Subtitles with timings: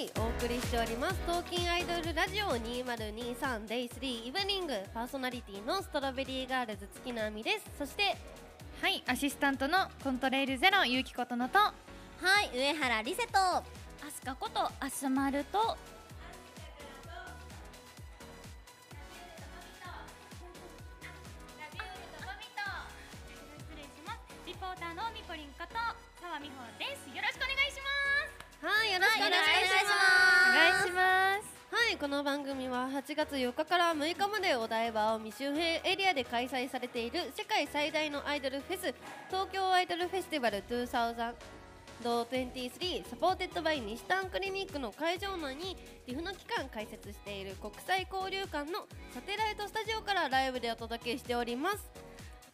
[0.00, 7.66] はいお送りしております「トーキンアイドルラジオ 2023Day3 イブニング」パーソナリティのストロベリーガールズ月奈美です。
[7.76, 8.16] そして
[8.80, 11.58] はいアシスタントのコントレイルゼロゆうきことのと。
[11.58, 11.74] は
[12.42, 13.62] い上原リセとア
[14.10, 15.76] スカことアスマルと。
[24.46, 25.74] リポーターのみぽりんこと
[26.22, 27.14] 澤美穂です。
[27.14, 27.39] よろしく
[28.62, 30.86] はいよろしくお願いしお願ます。
[30.86, 31.00] いしま
[31.40, 31.74] す。
[31.74, 38.94] はいこの番組は8月4日から6日までお台場青海周辺エリアで開催されている世界最大のアイドルフェス
[39.28, 41.34] 東京アイドルフェスティバル2023
[43.08, 51.90] supported by にしたんクリニックの会場内に TIFF の期間開設している国際交流館のサテライトスタジオからライブでお届けしております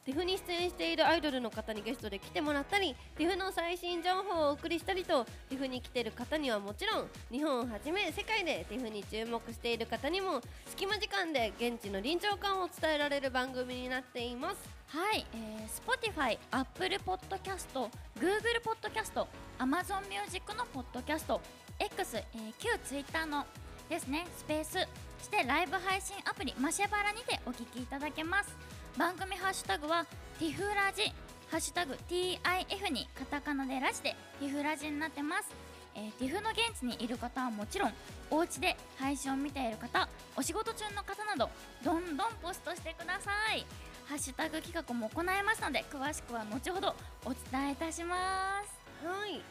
[0.06, 19.26] TIFF に出演しているアイドルの方にゲストで来てもらったり TIFF の最新情報をお送りしたりと TIFF に来てる方にはもちろん日本をはじめ世界で TIFF に注目している方にも隙間時間で現地の臨場感を伝えられる番組になっていますはい、えー、Spotify、Apple Podcast、Google Podcast、
[19.58, 21.40] Amazon Music のポッドキャスト、
[21.80, 23.44] X、えー、旧 Twitter の
[23.90, 24.72] ですね、スペース、
[25.18, 28.75] そしてライブ配信アプリマシェバラにてお聞きいただけます。
[28.96, 30.06] 番組ハッシュタグは
[30.38, 31.02] ティフラジ、
[31.50, 35.50] ハッシュタグ TIF にカタカナでラジでティフラジになってます。
[35.94, 37.92] えー、ティフの現地にいる方はもちろん
[38.30, 41.48] お家で配信を見ている方お仕事中の方など
[41.82, 43.66] どんどんポストしてください。
[44.08, 46.94] ハッシュタグ企画も行いますので詳しくは後ほど
[47.26, 49.06] お伝えいたします。
[49.06, 49.42] はい。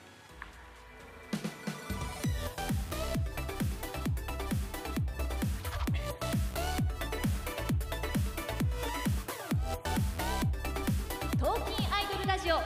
[12.46, 12.62] ジオ2023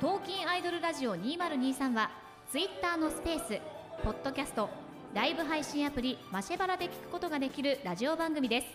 [0.00, 2.10] トーキンアイドルラジオ2023は
[2.50, 3.60] ツイッターのスペース
[4.02, 4.68] ポッドキャスト
[5.14, 8.66] ライブ配信アプリマシェバラで聞くことができるラジオ番組です。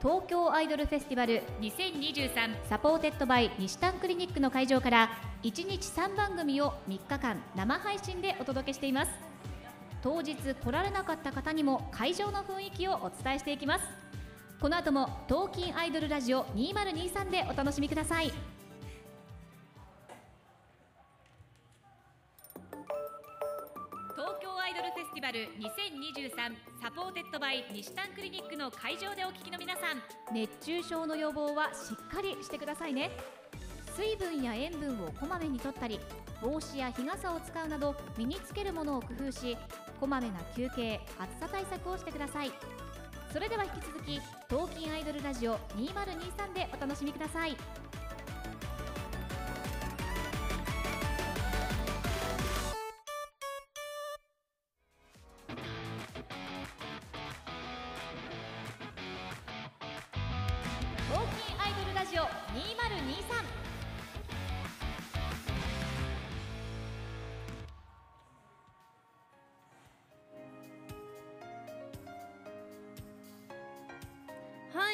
[0.00, 5.10] 東京アイドルフェスティバル2023 supported by にしたんクリニックの会場から
[5.42, 9.27] 1日3番組を3日間生配信でお届けしています。
[10.02, 13.84] 当日来られなかった方にも会場の雰囲気をお伝えしていきます。
[14.60, 18.32] この後も「トーキンアイドルラジオ2023」でお楽しみください。
[24.16, 30.02] 東京アイドルフェスティバル2023 supported by にしたんクリニックの会場でお聞きの皆さん。
[30.34, 33.10] 熱中症の予防はしっかりしてくださいね
[33.98, 35.98] 水分や塩分をこまめにとったり
[36.40, 39.56] 帽子や日傘を使うなど身につけるものを工夫し
[39.98, 42.52] こまめな休憩暑さ対策をしてください。
[43.32, 47.56] それでは引き続き「東金アイドルラジオ2023」でお楽しみください。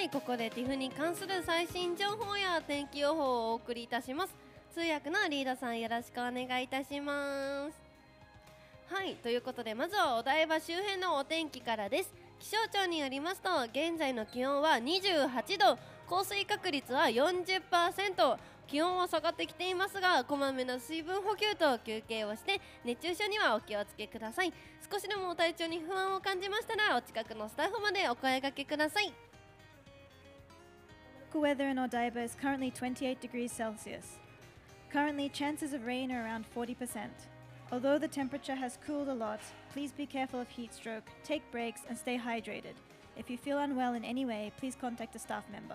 [0.04, 4.34] はいここで TIF に関する最新情報や天気予報をお送りいたします。
[4.74, 8.94] 通訳のリーダーさんよろしくお願いいたします。
[8.94, 12.12] はいということでまずはお台場周辺のお天気からです。
[12.38, 18.36] 気象庁によりますと現在の気温は28度降水確率は40%
[18.66, 24.52] 気温は下がってきていますがこまめな水分補給と休憩をして熱中症にはお気をつけください。
[24.92, 29.10] 少しでも体調に不安を感じましたらお近くのスタッフまでお声掛けください。
[31.34, 34.18] Local weather in Odaiba is currently 28 degrees Celsius.
[34.92, 36.76] Currently, chances of rain are around 40%.
[37.72, 39.40] Although the temperature has cooled a lot,
[39.72, 42.76] please be careful of heat stroke, take breaks, and stay hydrated.
[43.16, 45.74] If you feel unwell in any way, please contact a staff member.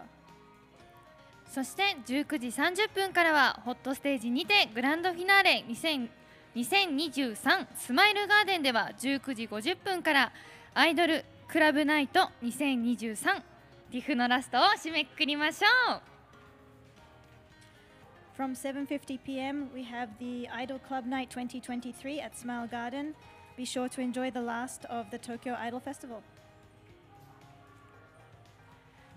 [1.45, 6.07] そして19時30分からはホットステージにてグランドフィナーレ2000
[6.55, 10.31] 2023スマイルガーデンでは19時50分から
[10.73, 13.48] アイドルクラブナイト2023
[13.91, 16.01] ティフのラストを締めくくりましょう
[18.39, 23.15] From 7:50 p.m., we have the Idol Club Night 2023 at Smile Garden.
[23.57, 26.21] Be sure to enjoy the last of the Tokyo Idol Festival.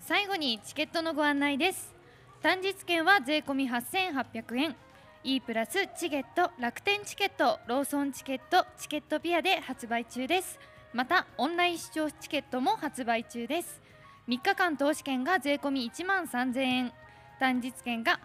[0.00, 1.94] 最後にチケットのご案内です
[2.42, 4.74] 単日券は税込み8800円
[5.22, 10.58] E プラスチケット楽天チケットローソンチケットチケットピアで発売中です
[10.94, 13.81] またオンライン視聴チケットも発売中です
[14.28, 16.92] 3日間投資券が税込み1万3000円
[17.40, 18.20] 単日券が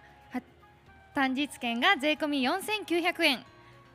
[1.16, 3.44] 単日券が税込み4900円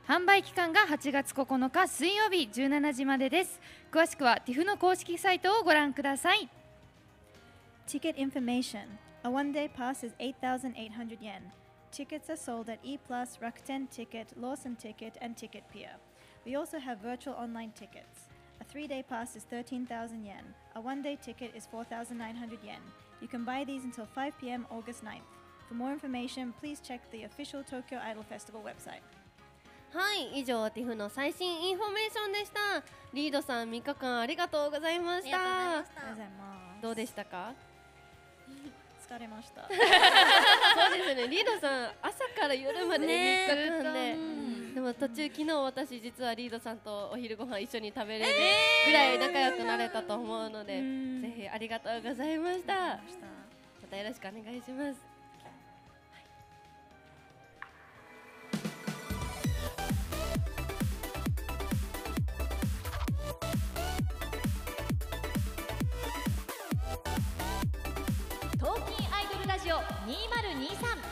[0.09, 3.61] 販売期間が8月9日水曜日17時までです
[3.93, 6.49] 詳しくは TIFF の公式サイトをご覧ください
[7.87, 8.99] Ticket information.
[9.25, 11.43] A one-day pass is 8,800 yen.
[11.93, 15.91] Tickets are sold at E Plus, Rakuten Ticket, Lawson Ticket, and Ticket Pier.
[16.47, 18.32] We also have virtual online tickets.
[18.63, 20.45] A three-day pass is 13,000 yen.
[20.77, 22.79] A one-day ticket is 4,900 yen.
[23.21, 24.67] You can buy these until 5 p.m.
[24.71, 25.27] August 9th.
[25.67, 29.03] For more information, please check the official Tokyo Idol Festival website.
[29.93, 32.83] はい以上 TIFF の最新インフォメーションでした
[33.13, 35.85] リードさん3日間ありがとうございました
[36.81, 37.53] どうでしたか
[39.07, 39.69] 疲れました。
[39.69, 39.77] そう
[40.97, 44.42] ですねリードさん朝から夜まで3日間で、
[44.75, 48.33] でも途中昨日私実はリードさんとお昼ご飯一緒に食べれる
[48.87, 52.73] ぐらい仲良くなれたと思うので、ぜひありがとうございました。
[52.73, 53.01] ま
[53.91, 55.01] たよろしくお願いします。
[68.55, 71.12] トーキンアイドルラジオ2023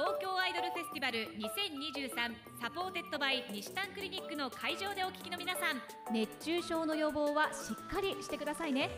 [0.00, 8.88] 東京アイドルフェスティバル2023 supported by にしたんクリニックの会場でお聞きの皆さん熱中症の予防はしっかりしてくださいね。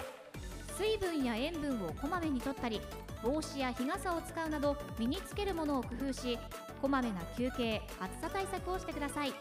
[0.79, 2.81] 水分や塩分をこまめにとったり
[3.21, 6.39] 帽子や日傘を使うなど身につけるものを工夫し
[6.81, 9.33] こまめな休憩暑さ対策をしてください。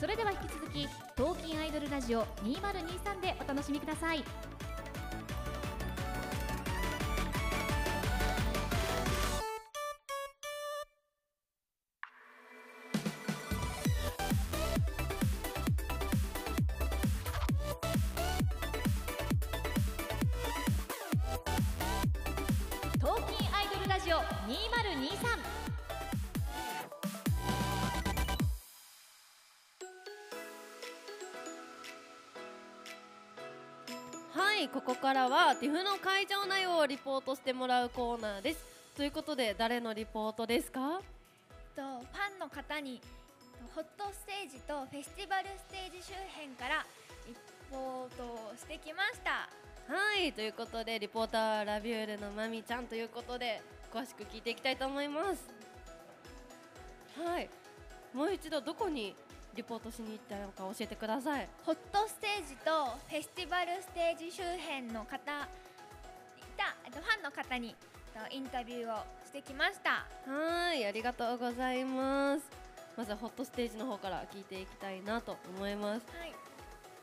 [0.00, 0.88] それでは引き続き
[1.18, 4.24] 東京アイドルラジオ2023でお楽しみください。
[35.28, 38.64] からは TIFF の会場内をリポートしてもらうコーナーです。
[38.96, 41.02] ということで誰のリポートですか？
[41.76, 42.98] とファンの方に
[43.74, 46.86] ホットステージとフェスティバルステージ周辺から
[47.26, 47.34] リ
[47.70, 49.50] ポートをしてきました。
[49.92, 53.60] はいということでリポーターラビュールのまみちゃんということで
[53.92, 55.44] 詳しく聞いていきたいと思います。
[57.22, 57.50] はい。
[58.14, 59.14] もう一度どこに
[59.58, 61.48] リポートしに行ったのか教えてください。
[61.66, 62.70] ホットステージと
[63.10, 65.18] フェスティバルステージ周辺の方い
[66.56, 67.74] たえっとファンの方に
[68.14, 70.06] えっとインタビューをしてきました。
[70.30, 72.44] はいありがとうございます。
[72.96, 76.06] まずはホットステージの方から聞いていきたいなと思います。
[76.16, 76.32] はい。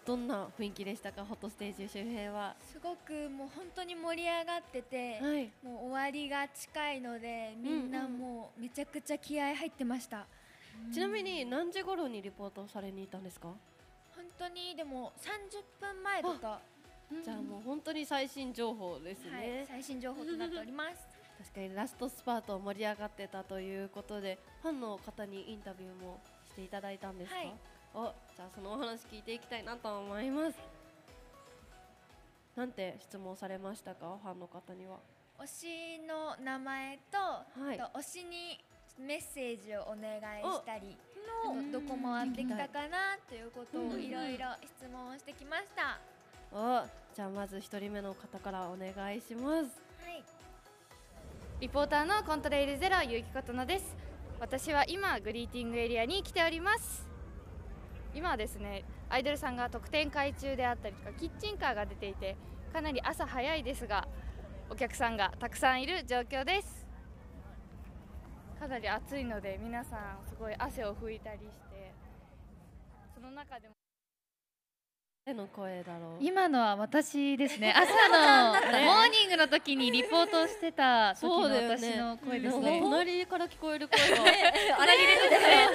[0.05, 1.25] どんな雰囲気でしたか？
[1.25, 2.55] ホットステージ周辺は。
[2.71, 5.51] すごくもう本当に盛り上がってて、はい。
[5.61, 10.25] もう終わりが近いのでみんなもうめちゃくちゃ気合入ってました、
[10.93, 13.49] ちなみに何時頃にリポートされに行ったんですか？
[14.15, 16.59] 本当にでも30分前とか、
[17.23, 21.07] じゃあもう本当に最新情報ですね、はい、最新情報となっております。
[21.37, 27.53] 確かにラストスパート盛り上がってたということでファンの方にインタビューもしていただいたんですか、はい。
[27.93, 30.57] おじゃあそのお話聞いていきたいなと思います。
[32.55, 34.17] なんて質問されましたか？
[34.21, 34.99] ファンの方には。
[35.39, 35.47] 推
[35.97, 37.77] しの名前と,、はい。
[37.77, 38.57] と推しに
[38.99, 40.97] メッセージをお願いしたり
[41.43, 45.99] あとどこ回ってきたかなということをいろいろ質問をしてきました、
[46.51, 46.85] お
[47.15, 49.65] じゃあまず一人目の方からお願いします。
[50.03, 50.23] はい。
[51.59, 53.95] リポーターのコントレイルゼロゆうきことのです。
[54.39, 57.05] 私は今グリーティングエリアに来ております。
[58.15, 62.37] 今はですねアイドルさんが特典会中であったりとかキッチンカーが出ていて
[62.71, 64.07] かなり朝早いですが
[64.69, 66.84] お客さんがたくさんいる状況です
[68.59, 71.93] かなり暑いので皆さんすごい汗を拭いたりして
[73.13, 73.75] その中でも。
[75.25, 76.23] 誰の声だろう。
[76.23, 77.73] 今のは私ですね。
[77.75, 81.77] 朝のモーニングの時にリポートをしてた時のそうだよね。
[81.77, 82.79] 私の声ですね。
[82.79, 84.23] か隣から聞こえる声が。
[84.79, 85.69] あれ入れてたね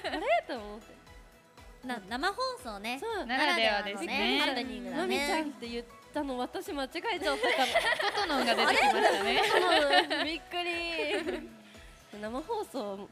[0.16, 1.00] あれと思って。
[1.86, 2.98] な生放送ね。
[2.98, 3.26] そう。
[3.26, 4.38] ならではですね。
[4.40, 7.56] ハプニングだまみちゃんっねて言ったの私間違えちゃったか
[8.14, 9.42] トトノンが出てきましたね。
[10.08, 11.59] なびっくり
[12.18, 13.08] 生放送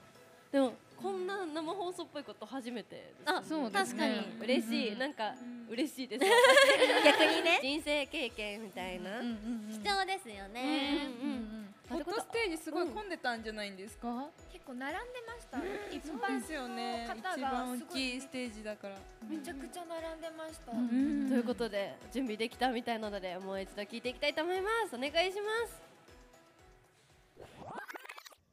[0.50, 4.96] でもこんな生放送っぽいこと初めてですあそうです確かねに嬉しい。
[4.96, 5.34] なんか
[5.68, 6.24] 嬉しいです。
[7.04, 7.60] 逆にね。
[7.62, 9.20] 人生経験みたいな。
[9.20, 11.06] うんうんうん貴重ですよね。
[11.22, 15.58] うんうんホットステージすごい混んでたんじゃないんですか、結構並んでました。
[15.90, 17.06] 一そう般ですよね。
[17.08, 18.96] の方が一番大きいステージだから。
[19.26, 21.28] めちゃくちゃ並んでました、ん。
[21.28, 24.96] ということで準備できたみたいなのでもう一度聞いていきたいと思います。
[24.96, 25.88] お願いします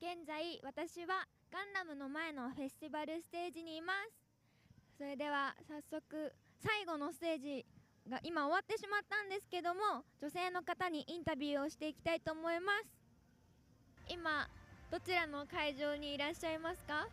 [0.05, 4.13] 現在私はガンダムの前のフェスティバルステージにいます。
[4.99, 6.31] それでは早速
[6.61, 7.65] 最後のステージ
[8.07, 12.85] が今終わってしまったんですけども女性の方にインタビューをしていきたいと思います。
[14.07, 14.45] 今
[14.93, 17.09] どちらの会場にいらっしゃいますか？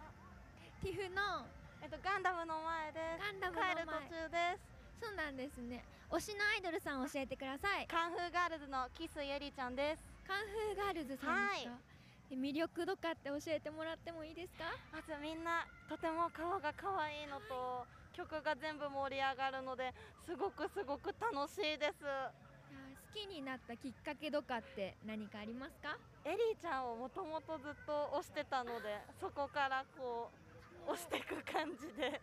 [0.84, 1.48] ティフの
[1.80, 3.24] えっとガンダムの前です。
[3.24, 4.60] ガンダム帰るの前途中で
[5.00, 5.08] す。
[5.08, 5.82] そうなんですね。
[6.12, 7.88] 推しのアイドルさん教えてください。
[7.88, 10.04] カンフーガールズのキスゆりちゃんです。
[10.28, 11.91] カンフーガールズさんですか、え
[12.36, 14.64] 魅力とかって教えてもらってもいいですか？
[14.92, 19.92] まずみんなとても顔が可愛いのと曲が全部盛り上がるので
[20.24, 22.04] すごくすごく楽しいです。
[22.04, 25.98] 好きになったきっかけとかって何かありますか？
[26.24, 30.30] エリーちゃんをもともとずっと推してたのでそこからこ
[30.88, 32.20] う推していく感じで。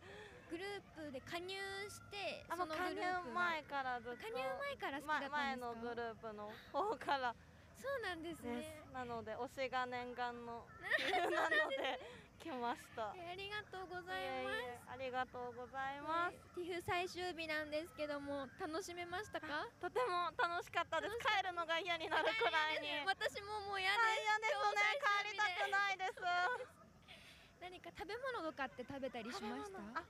[0.50, 1.54] グループで加入
[1.94, 4.18] してあもう加入前からずっと。
[4.18, 5.38] 加入前から好きだったんですか？
[5.38, 7.36] 前のグループの方から
[7.80, 8.94] そうなんですでねす。
[8.94, 10.68] なので推しが念願の
[11.32, 12.00] なので
[12.40, 13.14] 来ました。
[13.18, 14.58] えありがとうございます。
[14.64, 16.38] えありがとうございます。
[16.56, 19.68] ティフ最終日なんですけども楽しめましたか？
[19.82, 21.18] とても楽しかったです。
[21.20, 23.06] 帰るのが嫌になるくらいに。
[23.06, 24.04] 私ももう嫌です。
[24.04, 24.82] あ嫌ですね。
[25.24, 26.22] 帰りたくないです。
[27.60, 30.00] 何か食べ物とかって食べたりしました？
[30.00, 30.04] あ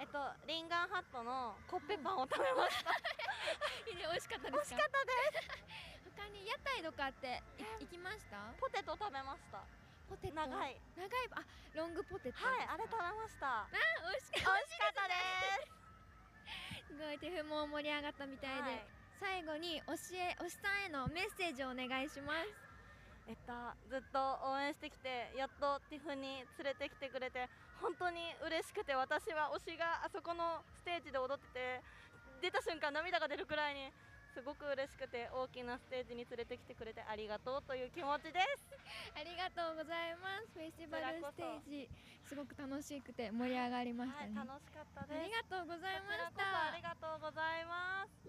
[0.00, 2.90] えっとリンガンハットのコッペパンを食べました。
[3.90, 4.76] いいね美味しかったですか？
[4.76, 5.12] 美味しかったで
[5.42, 8.50] す他に屋台とかってい行きました？
[8.58, 9.62] ポテト食べました。
[10.10, 10.34] ポテト？
[10.34, 10.74] 長い。
[10.98, 11.30] 長い？
[11.30, 11.46] あ
[11.78, 12.42] ロングポテト。
[12.42, 13.70] はいあれ食べました。
[13.70, 15.14] あ美味しか美味しかったで
[16.82, 16.90] す。
[16.90, 18.82] すごいティフも盛り上がったみたいで、はい。
[19.22, 22.50] 最後に教え推しさんへのメッセージをお願いします。
[23.30, 23.52] えっと、
[23.92, 27.46] ずっと応援してきてやっとティフに連れてきてくれて
[27.76, 31.84] 本当に嬉しくて私は推しがあそこのステージで踊ってて
[32.40, 33.92] 出た瞬間涙が出るくらいに
[34.38, 38.70] すごく嬉しくて大きなステージに連れてきてくれてありがとうという気持ちです。
[39.18, 40.54] ありがとうございます。
[40.54, 41.90] フェスティバルステージ
[42.22, 45.18] すごく楽しくて盛り上がりましたね、はい楽しかったです。
[45.18, 48.28] ありがとうございましこちらこそありたがとうございます。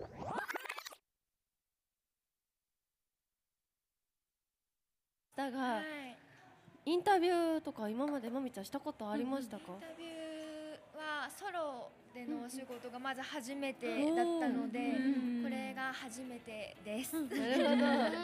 [5.37, 6.17] だが、はい
[6.85, 10.28] インタビューとか今までまみちゃんしたことありましたか、インタビュー
[10.99, 14.79] はソロでのお仕事がまず初めてだったので、
[15.43, 17.13] これが初めてです。
[17.15, 18.19] なるほど。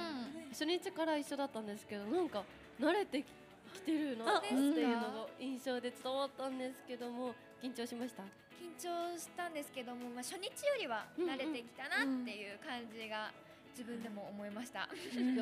[0.51, 2.43] 初日から一緒だったんですけどなんか
[2.79, 8.23] 慣れてきてるなっていうのが印象で伝わったんですけども緊張しました？
[8.55, 13.31] 緊張したんですけども、まあ、初日よりは慣れてきたなっていう感じが
[13.71, 14.87] 自分でも思いました。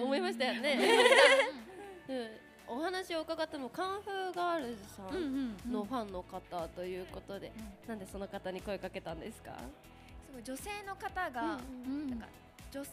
[0.02, 0.80] 思いましたよね、
[2.10, 7.51] うんお話を伺ったのもカンフーガールズさんのファンの方ということで、
[7.88, 9.51] なんでその方に声かけたんですか？
[10.27, 11.60] すごい女性の方が、なん
[12.20, 12.27] か
[12.72, 12.91] 女性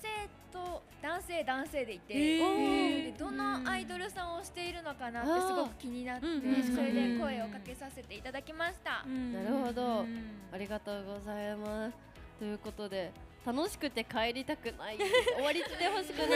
[0.53, 3.13] と男性男性でいて、へー。
[3.13, 9.07] でどのアイドルさんをしているのかなってすごく気になって、うんうんうんそれで声をかけさせていただきました。
[9.07, 10.05] なるほど、
[10.53, 11.95] ありがとうございます。
[12.39, 13.13] ということで
[13.47, 14.99] 楽しくて帰りたくない。
[14.99, 16.29] 終わりってほしくない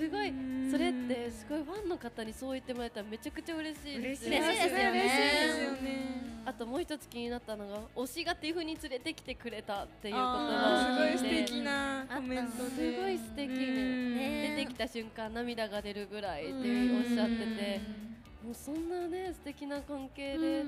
[0.00, 0.32] すごい
[0.70, 4.90] それってすごいファンの方にそう言ってもらえたらめちゃくちゃ嬉しいです嬉しいですよね。
[4.90, 6.40] 嬉しいですよね。
[6.46, 12.70] あともう一つ気になったのが推しがティフに連れてきてくれたっていう言あ葉を聞いてーすごい素敵なコメントで。
[12.70, 14.16] すごい素敵うん。
[14.16, 16.58] ね出てきた瞬間涙が出るぐらいっておっ
[17.04, 18.10] しゃってて。
[18.42, 20.64] もうそんなね素敵な関係で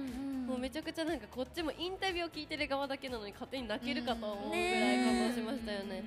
[0.47, 6.05] もうめちゃくちゃなんかこっちもインタビューを聞いてる側だけなのに勝手に泣けるかと思うぐらい感動しましたよね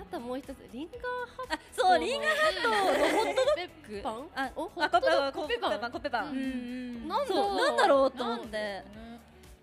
[0.00, 1.02] あともう一つリンガー
[1.48, 1.82] ハット。
[1.82, 4.00] そうリンガーハットのホットドッグ？
[4.02, 5.70] パンあおあコッペパンコッペパン。
[5.70, 7.08] コッペパンコッペパン。
[7.08, 8.84] なんだそうなんだろうと思って。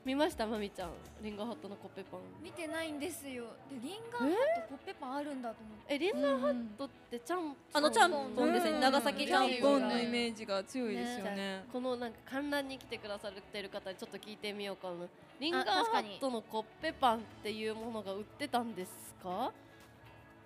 [0.06, 0.90] 見ましたまみちゃん。
[1.24, 2.20] リンガーハットのコッペパン。
[2.44, 3.46] 見てないんですよ。
[3.72, 5.96] でリンガーハットコッペパンあるんだと思って。
[5.96, 8.80] えリンガーハットってちゃんあのちゃんぽんですね。
[8.80, 9.82] 長崎ちゃんぽん。
[9.82, 11.64] のイメージが強いですよね。
[11.68, 15.08] あこのなんか観覧に来てくださってる方にちょっと聞いてみようかな。
[15.40, 18.92] リンガーハットのコッペパンっていうものが売ってたんです
[19.24, 19.52] か？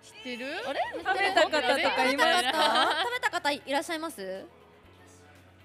[0.02, 0.46] 知ってる？
[0.66, 0.80] あれ？
[0.94, 2.52] 食べた方とかいますか
[3.04, 4.44] 食べた方いらっしゃいます？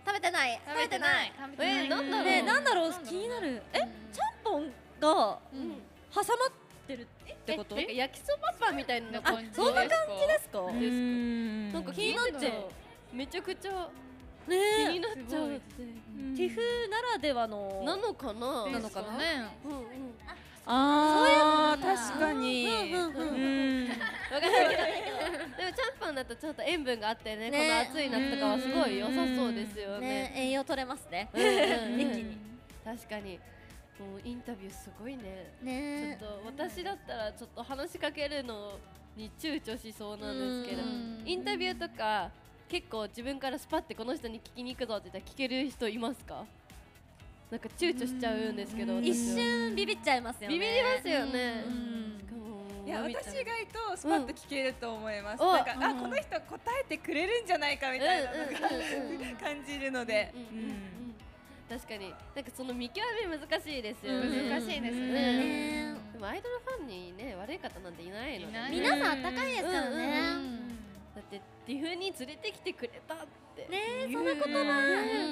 [0.06, 0.62] 食べてない？
[0.68, 1.34] 食べてない。
[1.60, 2.25] えなんだろう？
[2.25, 2.94] ねなんだろう？
[3.08, 3.63] 気になる。
[3.74, 3.80] え
[4.13, 5.39] ちゃんぽんが挟
[6.13, 6.51] まっ
[6.88, 7.06] てるっ
[7.46, 7.77] てこと？
[7.80, 10.62] え焼きそばパンみたいなあそんな感じですか？
[10.62, 10.70] な
[11.80, 12.54] んか気になっちゃう。
[13.13, 13.89] めちゃくちゃ
[14.48, 15.62] ね気になっちゃうって。
[16.36, 17.82] ティフならではの。
[17.84, 18.70] なのかな？
[18.70, 19.08] なのかな？
[19.65, 19.86] うんうん
[20.65, 22.67] あーそういうこと確かに。
[22.93, 23.89] うんうんうんうん。
[23.89, 30.07] わかんないけどでもちゃんぽんだとちょっと塩分があってねこの暑い夏とかはすごい良さそうですよね。
[30.07, 31.29] ね栄養取れますね。
[31.34, 32.38] 一気に。
[32.84, 33.39] 確かに。
[33.98, 35.53] もうインタビューすごいね。
[35.62, 36.17] ね。
[36.19, 38.74] ちょっと私だったらちょっと話しかけるの
[39.15, 40.84] に躊躇しそうなんですけど。
[40.84, 42.29] うんインタビューとか
[42.67, 46.43] 結構自分からスパってこの人に聞きに行くぞって言ったら聞ける人いますか？
[47.52, 50.56] なんか躊躇しちゃうんですけど一瞬ビビっちゃいますよね。
[50.56, 51.64] ビビりますよね。
[51.68, 52.18] うん。
[52.18, 56.00] しかもいや私意外とスパッと聞けると思います、うんなんか、あうん。
[56.00, 56.42] この人答
[56.82, 61.16] えてくれるんじゃないかみたいなのが、 感じるので、うんうんうん。
[61.70, 62.14] 確かに。
[62.36, 64.28] なんかその見極め難しいですよね。
[64.28, 65.12] うん難しいですね。
[65.12, 68.52] ねでもアイドルファンにね悪い方なんていないので。
[68.52, 68.72] いない。
[68.72, 70.75] 皆さん高いですからね
[71.38, 73.18] だってディフに連れてきてくれたっ
[73.56, 73.68] て。
[73.70, 74.48] ねそんな言葉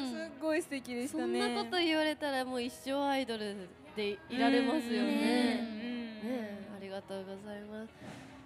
[0.07, 5.03] すっごい素敵でしそたねんなこと言われたらもう一生アイドルでいられますよね。
[5.03, 5.09] うん。
[5.09, 6.67] ねえ。
[6.77, 7.89] ありがとうございます。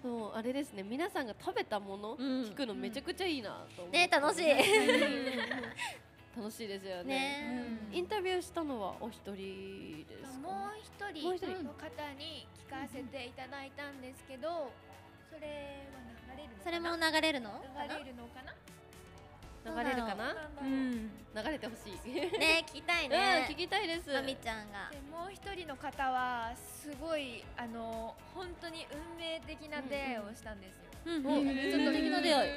[0.06, 0.82] もうあれですね。
[0.82, 2.42] 皆さんが食べたもの、うん。
[2.42, 3.98] 聞くのめちゃくちゃいいなと思って。
[3.98, 4.46] ね楽しい。
[6.36, 7.04] 楽しいですよね。
[7.04, 10.38] ねインタビューしたのはお一人ですか？
[10.38, 10.86] もう一
[11.20, 11.36] 人。
[11.36, 11.64] 人。
[11.64, 11.88] の方
[12.18, 14.70] に聞かせていただいたんですけど、
[15.30, 16.07] それは流
[16.38, 17.50] れるそれも流れるの？
[17.60, 18.54] 流れるのかな？
[19.82, 20.32] 流れるかな？
[20.62, 21.10] ううん。
[21.34, 22.08] 流れてほしい。
[22.38, 24.10] ね聞きたいうんね聞きたいです。
[24.12, 24.88] まみちゃんが。
[24.90, 31.46] でもう一人の方はすごいあの本当に運命的な出会いをしたんですよ、うんおうん。
[31.46, 32.50] ちょっと的な出会い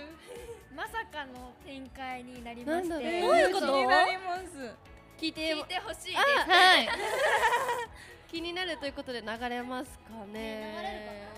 [0.75, 3.01] まさかの展開になりましてどう。
[3.01, 3.67] いうこと？
[3.67, 4.73] 気になります
[5.19, 6.15] 聞いて聞いてほしいです。
[6.49, 6.87] はい。
[8.31, 10.33] 気になるということで流れますかね。
[10.33, 11.30] ね流れるううんんどうだろう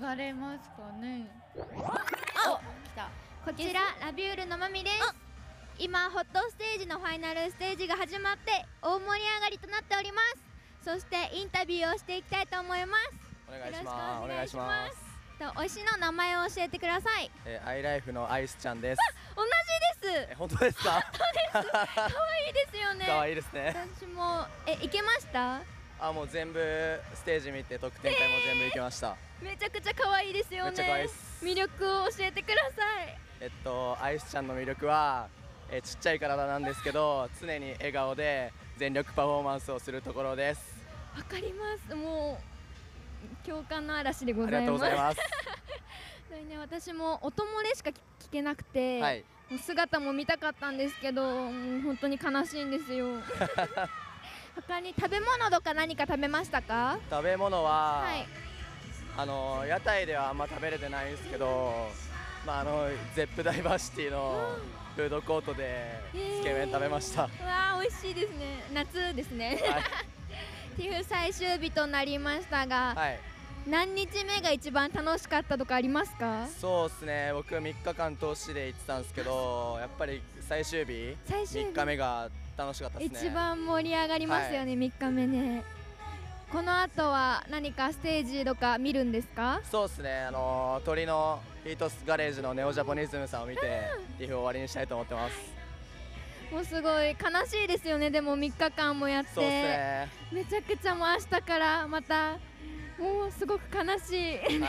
[0.00, 1.26] 流れますかね。
[1.54, 1.62] お来
[2.96, 3.08] た。
[3.44, 5.14] こちらラビュールのまみです。
[5.78, 10.20] 今ホットステージのファイナルステージが始まって大盛り上がりとなっておりま
[10.82, 10.84] す。
[10.84, 13.10] そしてインタビューをしていきたいと思います。
[13.48, 14.24] お願いします。
[14.24, 14.96] お願いしお願いしまます。
[14.96, 15.02] す。
[15.38, 17.30] と推しの名前を教えてください。
[17.44, 18.98] えー、アイライフのアイスちゃんです。
[19.36, 19.50] 同じ
[20.08, 20.28] です。
[20.30, 21.02] え、本当ですか？
[21.52, 23.04] 可愛いですよね。
[23.08, 23.74] 可愛いですね。
[23.98, 24.46] 私も。
[24.66, 25.60] え行けました？
[26.02, 26.58] あ、もう全部
[27.14, 29.16] ステージ見て特典会も全部行きました。
[29.40, 31.08] めちゃくちゃ可愛いですよね。
[31.40, 33.18] 魅力を教えてください。
[33.40, 35.28] えっとアイスちゃんの魅力は、
[35.70, 40.60] えーちっちゃい体なんですけど、常に笑顔で全力パフォーマンスをするところです。
[41.16, 41.94] わかります。
[41.94, 42.38] も
[43.44, 45.18] う共感の嵐でございます。
[46.48, 47.94] ね私も音漏れしか聞
[48.26, 49.24] 聞けなくて、はい。
[49.50, 53.06] もう姿も見たかったんですけどもう本当に悲しいんですよ
[54.54, 56.98] 他に食べ物とか何か食べましたか？
[57.10, 58.26] 食べ物は、はい。
[59.16, 61.88] あの屋台ではあんま食べれてないんですけど、
[62.46, 64.56] まああのゼップダイバーシティの
[64.96, 67.24] フードコートでつけ麺食べました。
[67.24, 68.64] うわー美味しいですね。
[68.72, 69.82] 夏ですね、はい。
[70.76, 73.20] ティフ最終日となりましたが、はい。
[73.66, 76.46] 何日目が一番楽しかったとかありますか？
[76.60, 77.30] そうですね。
[77.32, 81.68] 僕3日間通しで行ってたんですけどやっぱり最終日最終日。
[81.68, 82.28] 3日目が
[82.62, 83.18] 楽しかったですね。
[83.28, 85.64] 一番盛り上がりますよね、3日目ね。
[86.52, 89.60] この後は何かステージとか見るんですか？
[89.64, 90.24] そうですね。
[90.24, 93.82] あのー鳥のヒートスガレージのネオジャポニズムさんを見て
[94.20, 95.34] リフを終わりにしたいと思ってます。
[96.52, 98.10] もうすごい悲しいですよね。
[98.10, 99.30] でも3日間もやって。
[99.34, 100.08] そうですね。
[100.30, 102.32] めちゃくちゃもう明日からまた
[102.98, 104.38] もうすごく悲しい。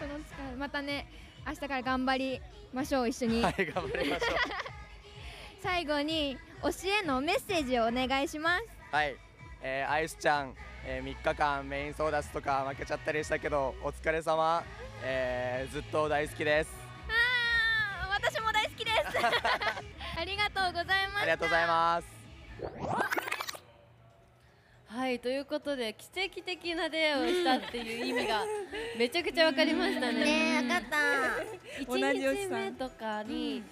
[0.00, 0.18] この
[0.58, 1.06] またね
[1.46, 2.40] 明日から頑張り
[2.72, 3.08] ましょう。
[3.10, 4.71] 一緒に、はい頑張りましょう
[5.62, 8.64] 最後に推しへのメッセージをお願いします。
[8.90, 9.14] はい、
[9.62, 14.64] えーアイスちゃん、えー、3日間メインソーダスとか負けちゃったりしたけどお疲れ様、
[15.04, 16.70] えーずっと大好きです。
[17.08, 18.96] あー私も大好きです。
[20.18, 21.20] ありがとうございました。
[21.20, 22.22] ありがとうございます。
[24.86, 28.42] はいということで奇跡的な出会いをしたっていう意味が
[28.98, 30.12] めちゃくちゃわかりましたね。
[30.12, 31.86] ねえ分かった。
[31.86, 33.62] 同じ1おじさん日目とかに、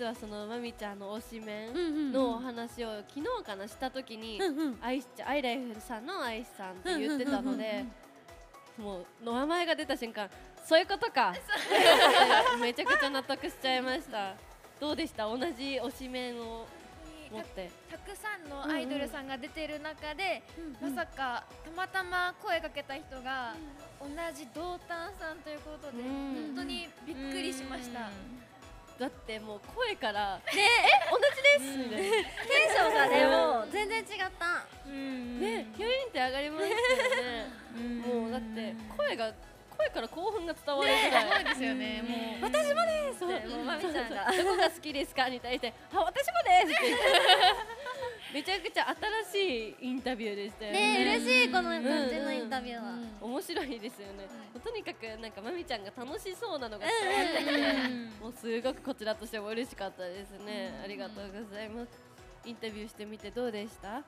[0.00, 4.40] 実はそのまみちゃんの推しメンのお話を昨日かなした時に、
[4.80, 7.84] アイスちゃんアイライフさんのアイスさんって言ってたので、
[8.78, 10.30] もう名前が出た瞬間
[10.64, 11.34] そういうことか。
[12.62, 14.32] めちゃくちゃ納得しちゃいました。
[14.80, 15.24] どうでした？
[15.28, 16.66] 同じ推しメンを
[17.30, 17.70] 持って。
[17.90, 20.42] たくさんのアイドルさんが出てる中で、
[20.80, 23.54] まさかたまたま声かけた人が
[24.00, 26.54] 同じ同担さんということで、うん。
[26.54, 28.08] 本当にびっくりしました。
[29.00, 30.60] だってもう声から「ね。
[30.60, 32.10] え同じです!」みたいな。
[32.10, 34.06] テンションがねもう全然違っ
[34.38, 34.66] た。
[34.86, 37.48] ねヒュインって上がりましたよね。
[38.06, 39.32] もうだって声が
[39.78, 42.02] 声から興奮が伝わるぐらい、ですよね。
[42.02, 42.50] もう。
[42.52, 44.30] 私もですってもうまみちゃんが。
[44.36, 45.30] どこが好きですか？
[45.30, 47.04] に対してあ私もですって言って
[48.32, 48.94] めちゃくちゃ
[49.32, 51.04] 新しいインタビューでしたよね。
[51.04, 52.98] ね嬉しいこの感じのインタビューは。
[53.20, 54.28] 面白いですよね。
[54.62, 60.80] とにかくなんかまみちゃんが楽しそうなのが伝わってきて、もうすごくこちらとしても嬉しかったですね。
[60.84, 61.88] ありがとうございます。
[62.44, 64.02] インタビューしてみてどうでした？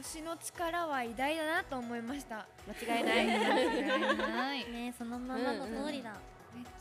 [0.00, 2.46] 推しの力は偉大だなと思いました。
[2.68, 3.26] 間違いない。
[3.26, 4.70] 間違いない。
[4.70, 6.14] ねそのままの通りだ、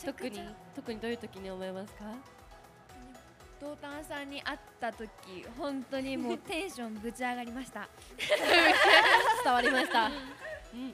[0.04, 0.40] 特に
[0.76, 2.06] 特にどういう時に思いますか？
[3.62, 5.08] 東丹さんに会った時
[5.56, 7.88] 本当にもうテンションぶち上がりました。
[9.46, 10.08] 伝わりました。
[10.08, 10.10] う
[10.76, 10.94] ん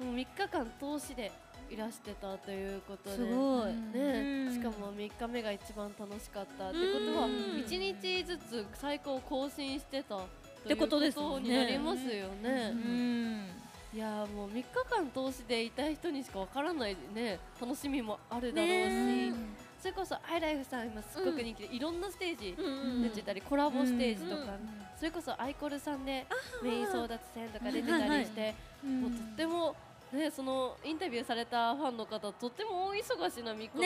[0.00, 0.06] うん。
[0.06, 1.32] もう3日間通しで
[1.68, 3.72] いらしてたということで、すごい。
[3.92, 10.20] ね、しかも3日目が一番楽しかったってことは1日ずつ最高更新してたっ
[10.64, 13.58] てことですになりますよね。
[13.92, 17.40] いやーもう3日間通しでいた人にしかわからないね。
[17.60, 19.34] 楽しみもあるだろうし、
[19.80, 22.56] それこそアイライフさん今すごく人気で、いろんなステージ
[23.02, 24.56] 出てたり、コラボステージとか、
[24.96, 26.26] それこそアイコルさんで
[26.62, 29.76] メイン争奪戦とか出てたりして、もうとっても
[30.12, 33.80] ね、そのインタビューされたファンの方とっても大忙しな3日間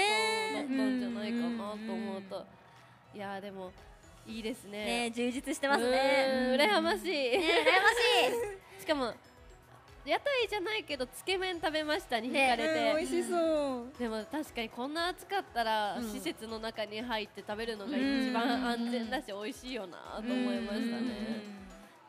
[0.55, 2.47] だったんじゃないかなと思うと、
[3.15, 3.73] いやーでも
[4.27, 5.09] いいですね。
[5.09, 6.55] ね充実してますね。
[6.55, 6.61] うん。
[6.61, 7.91] 羨ましい、ね羨ま
[8.79, 9.13] し しかも
[10.05, 13.99] 屋台じゃないけどつけ麺食べましたに惹かれて、ねうん美味しそう。
[13.99, 16.11] でも確かにこんな暑かったら、うん。
[16.11, 21.63] 施設の中に入って食べるのが一番安全だし美味しいよなと思いましたね。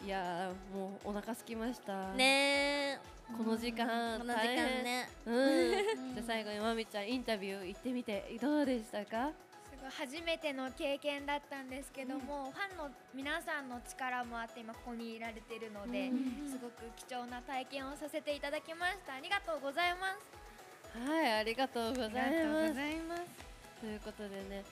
[0.04, 2.14] いやーもうお腹空きました。
[2.14, 3.00] ね。
[3.38, 5.10] この時間この時間ね。
[5.26, 5.72] うん。
[6.16, 9.32] じゃあ最後にまみちゃんインタビュー行ってみてどうでしたか？
[9.92, 19.14] 初めての経験だったんですけども、ファンの皆さんの力もあって今ここにいられてるので、うんすごく貴重な体験をさせていただきました。
[19.16, 21.10] ありがとうございます。
[21.10, 22.20] はいありがとうございます。
[22.20, 23.24] ありがとうございます。
[23.82, 24.64] ということでね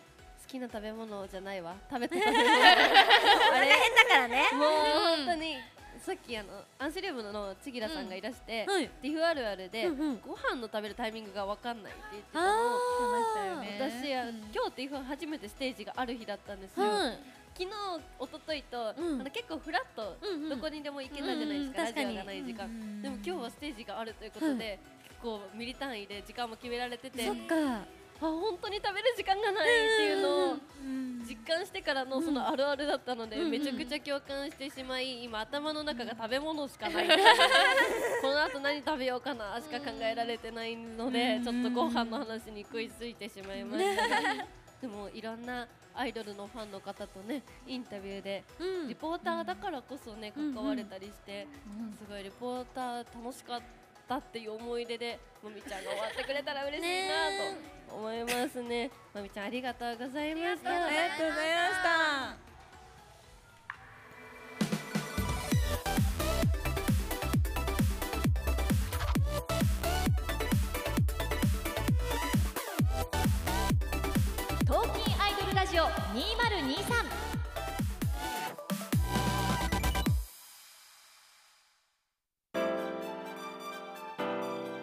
[0.44, 1.76] 好きな食べ物じゃないわ。
[1.90, 2.40] 食べた食べ物
[3.56, 3.66] あれ？
[3.74, 4.44] 変だからね。
[4.54, 4.70] もう
[5.18, 5.58] 本当に
[6.02, 8.90] さっきあのアンスリウムの千吉さんがいらして、うんはい。
[9.04, 10.20] ティフあるあるで、うんうん。
[10.26, 12.48] ご飯の食べるタイミングが分かんないって言ってたの。
[12.48, 12.80] を
[13.80, 17.20] 私あ今日ティフ初めてステージがある日だったんですよ、はい。
[17.54, 19.22] 昨日一昨日と、うん。
[19.22, 20.50] あの結構フラッとうんうん。
[20.50, 21.96] どこにでも行けたじゃないですか、うんうん。
[21.96, 27.28] ラジオがない時間、でも今日はステージがあるということで、結構ミリ単位で時間も決められてて。
[27.28, 27.86] そっか
[28.28, 30.58] あ本当に食べる時間がないっていうのを
[31.28, 37.08] 実感してからのそのあるあるだったので、めちゃくちゃ共感してしまい今頭の中が食べ物しかない。
[38.22, 44.10] この後何食べようかなしか考えられてないので、ちょっとご飯の話に食いついてしまいました。
[44.10, 44.46] が、
[44.82, 48.44] でもいろんなアイドルのファンの方とねインタビューで、
[48.88, 51.48] リポーターだからこそね関われたりして、
[51.98, 53.62] すごいリポーター楽しかっ
[54.08, 58.90] たっていう思い出でまみちゃんが終わってくれたら嬉しいなと思いますね。
[59.14, 60.70] まみちゃんありがとうございました。
[60.70, 61.84] ありがとうございまし
[62.46, 62.52] た
[74.66, 77.32] 東京アイドルラジオ2023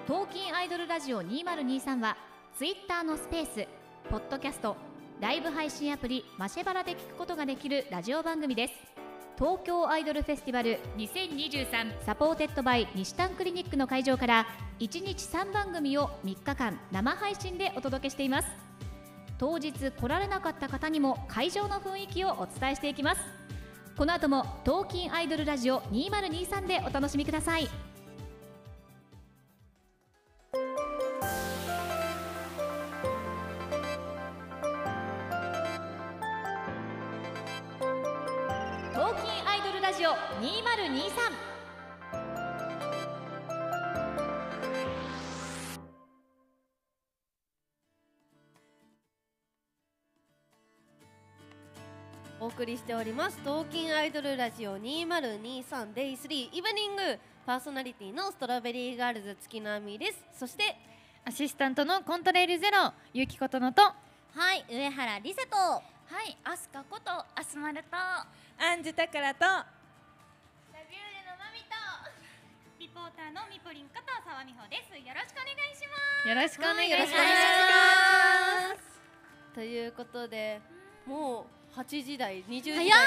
[0.07, 2.17] トーキンアイドルラジオ2023は
[2.59, 3.69] ツイッターのスペース
[4.11, 4.77] ポッドキャスト
[5.21, 8.75] ライブ配信アプリマシェバラで聞くことができるラジオ番組です。
[9.39, 14.47] 東京アイドルフェスティバル2023 supported by にしたんクリニックの会場から
[14.81, 18.49] 1日3番組を3日間生配信でお届けしています。
[19.39, 23.21] 当日来られなかった方にも会場の雰囲気をお伝えしていきます。
[23.97, 27.69] この後もトーキンアイドルラジオ2023でお楽しみください。
[40.41, 40.45] 2023
[52.41, 53.41] お送りしております。
[53.41, 57.19] 東京アイドルラジオ2023デイ3イブニング。
[57.45, 60.25] パーソナリティのストロベリーガールズ月並みです。
[60.39, 60.77] そして
[61.25, 62.93] アシスタントのコントレイルゼロ。
[63.13, 63.83] ゆきことのと。
[63.83, 63.95] は
[64.55, 65.83] い上原リセとは
[66.29, 67.97] いアスカことアスマルと。
[67.97, 69.78] アンジュタカラと
[72.99, 74.91] ポーターのみぽりんこと沢美穂です。
[74.91, 76.27] よろしくお願いします。
[76.27, 77.23] よろしくお願いしま
[78.75, 78.83] す。
[79.55, 80.61] ということで
[81.07, 82.91] もう8時台20時台。
[82.91, 82.99] 早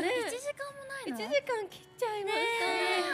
[0.00, 0.02] っ。
[0.02, 0.26] ね。
[0.26, 2.66] 一時間もないの？1時間切っちゃいました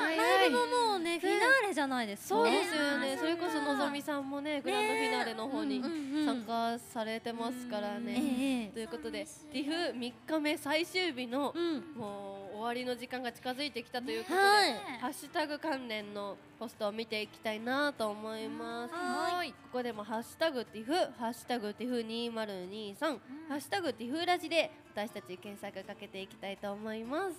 [0.09, 0.17] ね。
[0.17, 3.19] ライブももうねフィナーレじゃないですかそうですよね。
[3.19, 5.83] それこそのぞみさんもねグランドフィナーレの方に
[6.25, 11.53] 参加されてますからね、ええということで TIFF3 日目最終日の、
[11.95, 14.73] もう終わりの時間が近づいてきたということで、はい。
[15.01, 18.95] ハッシュタグ関連のポストを見ていきたいなと思います。
[18.95, 19.53] はい。
[19.53, 23.19] ここでもハッシュタグ TIFF、ハッシュタグ TIFF2023、
[23.49, 27.37] ハッシュタグ TIFF ラジで私たち検索かけていきたいと思います。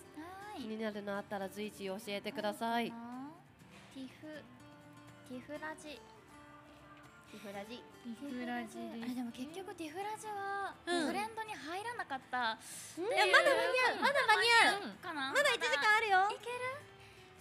[0.58, 2.90] 気になるのあったら随時教えてください。
[2.90, 4.28] ティフ
[5.28, 5.84] ティフラジ。
[5.84, 6.19] ティ
[7.50, 7.82] フラジ。
[7.82, 11.08] ティフラジあれでも結局ティフラジはうん。
[11.08, 12.38] トレンドに入らなかった。
[12.38, 14.06] いやまだ間に合う。
[14.06, 14.46] まだ間に
[14.78, 15.02] 合う。
[15.02, 15.34] かな。
[15.34, 16.30] まだ1時間あるよ。
[16.30, 16.86] いける？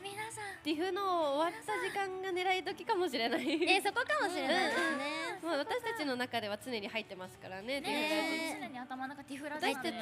[0.00, 0.62] 皆さん。
[0.62, 3.44] ティフの終わった時間が狙い時かもしれない。
[3.68, 5.40] えそこかもしれないですね。
[5.42, 7.82] まあ私たちの中では常に入ってますからね。
[7.82, 8.60] ティフラジ。
[8.62, 9.66] 常に頭の中ティフラジ。
[9.66, 9.94] 私たち、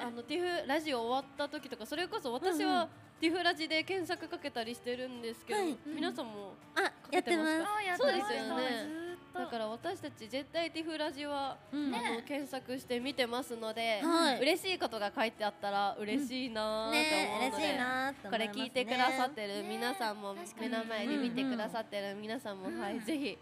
[0.00, 2.88] あのティフラジオ終わった時とかそれこそ私は
[3.20, 5.76] ティフラジで検索かけたりしてるんですけど、はい。
[5.86, 7.82] 皆さんもあかけてますか？
[7.82, 8.10] やってます。
[8.10, 9.01] そうですよね
[9.34, 11.94] だから私たち絶対ティフラジは、うん。
[11.94, 14.40] あの検索して見てますので、はい。
[14.40, 23.38] 嬉しいことが書いてあったら嬉しいなーってね思うので、ねこれ聞いてくださってる皆さんも、目の前で見てくださってる皆さんも、はいぜひ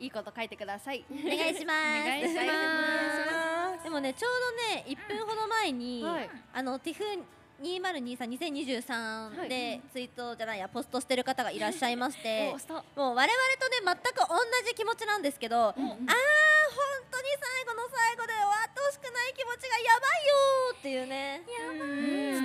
[0.00, 1.04] いいこと書いてください。
[1.10, 1.78] お願いします。
[2.02, 3.84] お願いします。
[3.84, 4.30] でもね、ちょう
[4.74, 6.30] どね、1分ほど前に、はい。
[6.54, 7.04] あのティフ
[7.62, 21.42] 2023-2023でツイートじゃないやポストしてる方がいらっしゃいましてもう我々とね全く同じ気持ちなんですけど、あー本当に最後の最後で終わってほしくない気持ちがやばいよーっていうね。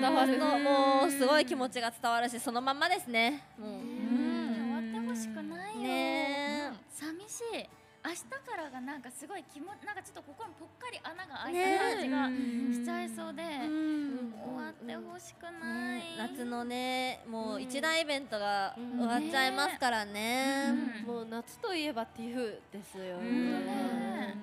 [0.02, 3.44] 伝わる本当もうすごい気持ちが伝わるしそのまんまですね。
[3.60, 3.72] もう。
[3.74, 7.70] 終わってほしくないよね寂しい
[8.06, 20.74] 明日からがなんかすごい気もなんかちょっと心にぽっかり穴が開いねた感じがしちゃいそうで終わってほしくない夏のねもう一大イベントが終わっちゃいますからね、
[21.08, 24.36] もう夏といえばティフですよね。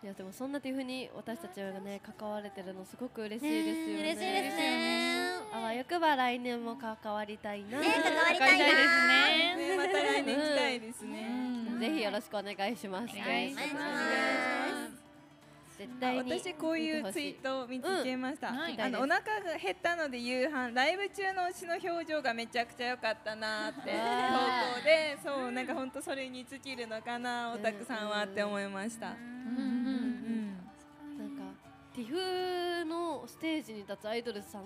[0.00, 0.52] いやでもそん。
[0.52, 4.00] なティフに私たちがね関われてるのすごく嬉しいですよね。
[4.00, 5.28] 嬉しいですね。
[5.52, 7.80] あわよくば来年も関わりたいな。
[7.80, 9.56] ね関わりたいなですね。
[9.56, 13.14] ねまた来年来たいですねうんぜひよろしくお願いします。
[13.14, 13.66] お願いします。
[15.78, 18.76] 絶対に私こういうツイートを見つけました、うんはい。
[18.82, 23.92] あのお腹が減ったので夕飯ライブ中の推しの表情がめちゃくちゃ良かったなって投稿
[24.84, 29.16] でそうなんか本当それに尽きるのかなオタクさんはって思いました、なん
[31.36, 31.44] か
[31.94, 34.62] ティフのステージに立つアイドルさん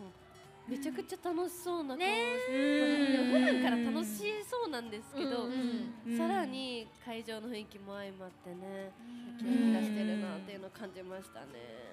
[0.69, 5.49] めちゃくちゃ楽しそうな顔普段から楽しそうなんですけど、
[6.17, 8.93] さらに会場の雰囲気も相まってね
[9.39, 11.93] キラキラしてるなっていうのを感じましたね。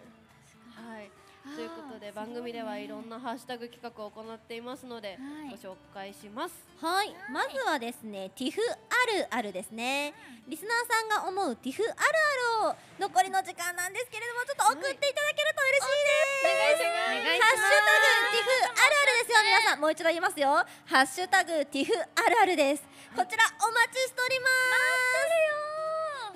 [2.19, 5.17] 番組ではいろんなハッシュタグ企画を行っていますので、
[5.49, 6.67] ご紹介します。
[6.84, 8.67] はい、まずはですね、ティフあ
[9.15, 10.12] るあるですね。
[10.43, 16.91] リスナーさんが思うティフあるあるを残りの時間なんですけれども、ちょっと送っていただけると嬉しいです。
[17.39, 19.79] ハッシュタグティフあるあるですよ、皆さん。
[19.79, 20.51] もう一度言いますよ。
[20.91, 22.84] ハッシュタグティフあるあるです。
[23.15, 24.51] こちらお待ちしておりま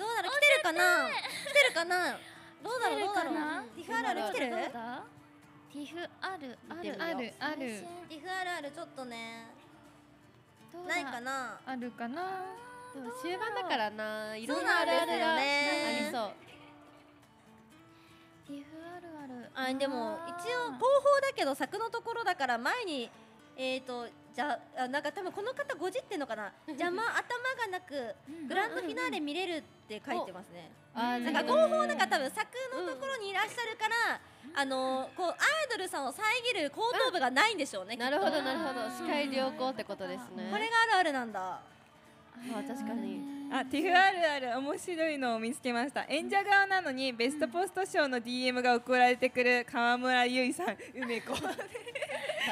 [0.00, 1.12] どうだろう、来てるかな？
[1.12, 2.16] 来てるかな？
[2.64, 3.68] どうだろう、どうだろう？
[3.76, 4.56] ティフあるある来てる？
[5.74, 7.58] ティフあるあるあるある。
[8.08, 9.50] ティフあるあるちょっとね。
[10.86, 11.58] ないかな？
[11.66, 12.22] あるかな？
[12.94, 16.30] でも終盤だからな、いろんなあるあるがあねりそう。
[18.46, 19.72] ティフあるある。
[19.72, 23.10] あでも一応後方だけど柵のところだから前に
[23.56, 26.52] えーとじゃあなんか多分この方ごじってんのかな？
[26.66, 27.18] 邪魔頭
[27.56, 28.14] がなく
[28.48, 30.70] グランドフィナーレ見れるって書いてますね。
[30.92, 34.20] あなんか後方なんか多分柵のところにいらっしゃるから、
[34.54, 35.36] あのこうアイ
[35.70, 36.22] ドルさんを遮
[36.60, 37.96] る後頭部がないんでしょうね。
[37.96, 38.90] なるほどなるほど。
[38.90, 40.48] 視界良好ってことですね。
[40.50, 41.40] これがあるあるなんだ。
[41.52, 41.60] あ
[42.66, 43.34] 確かに。
[43.52, 46.04] あティフあるある面白いのを見つけました。
[46.08, 51.02] 演者側なのにベストポスト賞の DM が送られてくる川村結衣さん。
[51.02, 51.32] 梅子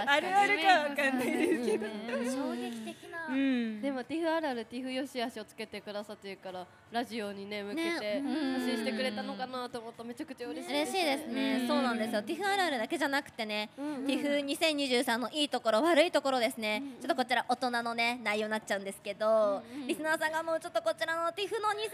[0.07, 1.87] あるあるかわかんないですけど。
[2.31, 3.27] 衝撃的な。
[3.29, 3.81] うん。
[3.81, 8.23] でもティフあるあるティフよしあしをつけてくださってるからラジオにね向けてね。
[8.55, 12.23] 発信してくれたのかなと思ったらめちゃくちゃ嬉しい嬉しいですね、そうなんですよ。
[12.23, 21.85] ティフあるあるだけじゃなくてね、んティフ2023のいいところ悪いところですね、ちょっとこちら大人のね内容になっちゃうんですけど、リスナーさんがもうちょっとこちらのティフの2023いい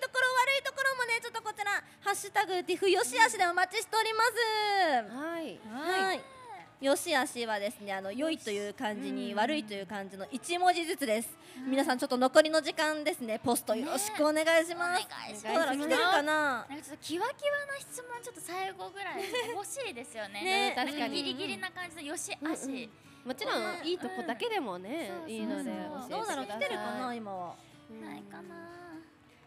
[0.00, 5.16] ところ悪いところもねちょっとこちらハッシュタグティフよしあしでお待ちしております。
[5.16, 5.60] はい。
[5.68, 6.41] はい
[6.82, 11.28] よしあしはですねあの良いという漢字に悪いという漢字の一文字ずつです、
[11.70, 15.06] 皆さんちょっと残りの時間ですねポストよろしくお願いします、
[15.44, 16.66] どうだろう来てるかな？
[16.68, 19.22] なんかちょっとキワキワな質問ちょっと最後ぐらい
[19.54, 20.42] 欲しいですよね。
[20.42, 21.22] ねなん確かに。
[21.22, 22.90] ギリギリな感じのよしあし。
[23.24, 25.70] もちろんいいとこだけでもね、いいので
[26.10, 27.54] どうだろう来てるかな今は？
[28.02, 28.56] ないかな。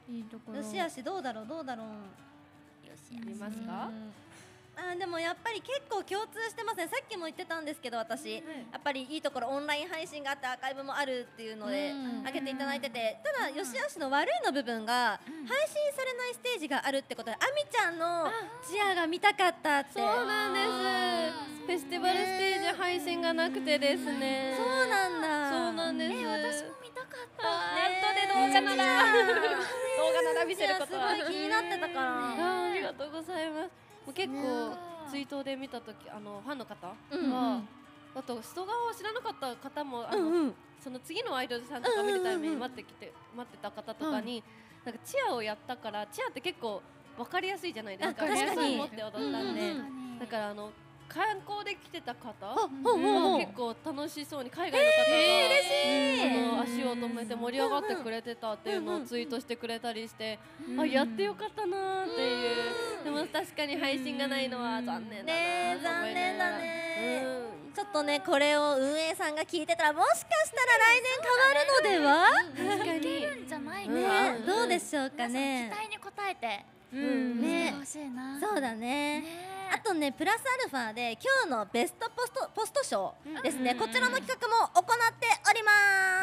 [0.08, 0.60] いいところ。
[0.60, 1.88] よしあしどうだろうどうだろう。
[2.88, 3.92] よし見ますか、
[4.78, 6.88] あーでもやっぱり結構共通してますね。
[6.88, 8.42] さっきも言ってたんですけど私、や
[8.78, 12.24] っぱりいいところオンライン配信があってアーカイブもあるっていうのでうん。
[12.26, 13.20] 上げていただいてて。
[13.24, 18.28] ただよしあしの悪いの部分が配信されないステージがあるってことであみちゃんの
[18.68, 19.94] チアが見たかったって。
[19.94, 21.56] そうなんです。
[21.66, 24.56] フェスティバルステージ配信がなくてですね。
[24.56, 25.50] そうなんだ。
[25.50, 27.44] そうなんです、え私も見たかった。
[27.74, 28.86] ネットで動画なら。
[29.98, 31.16] 動画なら見せることは。
[31.16, 32.66] すごい気になってたから。
[32.70, 34.76] ありがとうございます結構
[35.10, 37.68] ツイートで見た時あのファンの方は、うん
[38.16, 40.54] あとストガオを知らなかった方もあの、うんうん。
[40.80, 44.42] その次のアイドルさんとか見るために待ってきて、待ってた方とかに、
[44.86, 46.82] なんかチアをやったからチアって結構
[47.18, 48.24] わかりやすいじゃないですか。
[48.24, 49.82] あ確かに持って踊ったんで、うんう
[50.16, 50.20] ん。
[50.20, 50.72] だからあの
[51.08, 52.34] 観光で来てた方？
[52.84, 60.40] うんうんは結構楽しそうに海外の方が、えーあの足を止めて盛り上がってくれてたっていうのをツイートしてくれたりして、
[60.78, 62.52] あやってよかったなーってい
[63.02, 67.26] う、でも確かに配信がないのは残念だなね残念だね
[67.70, 69.94] うんちょっとねこれを運営さんが聞いてたら。
[69.94, 73.92] もしかしたら来年変わるのでは確かにじゃないか。
[73.92, 76.75] ねどうでしょうかね期待に応えて。
[77.00, 77.42] うん。
[77.42, 77.74] ね。
[77.74, 78.40] 欲しいな。
[78.40, 79.24] そうだね。
[79.74, 84.86] あとねプラスアルファで今日のベストポストポスト賞ですね、こちらの企画も行っ
[85.20, 85.72] ておりま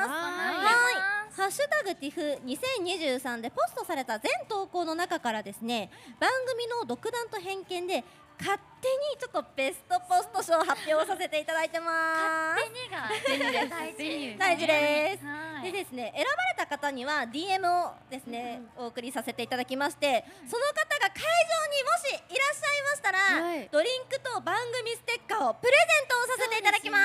[0.05, 0.09] す。
[0.09, 1.13] はい。
[1.35, 8.05] ハッシュタグティフ2023でポストされた全投稿の中からですね番組の独断と偏見で
[8.43, 12.67] 勝手にちょっとベストポスト賞を発表させていただいてます。
[12.67, 15.25] 手にが大事大事です。
[15.25, 23.69] はいでですね選ばれた方には DM をですね、お送りさせていただきましてその方が会場にもしいらっしゃいましたら、はい。
[23.71, 27.03] ドリンクと番組ステッカーをプレゼントをさせていただきます。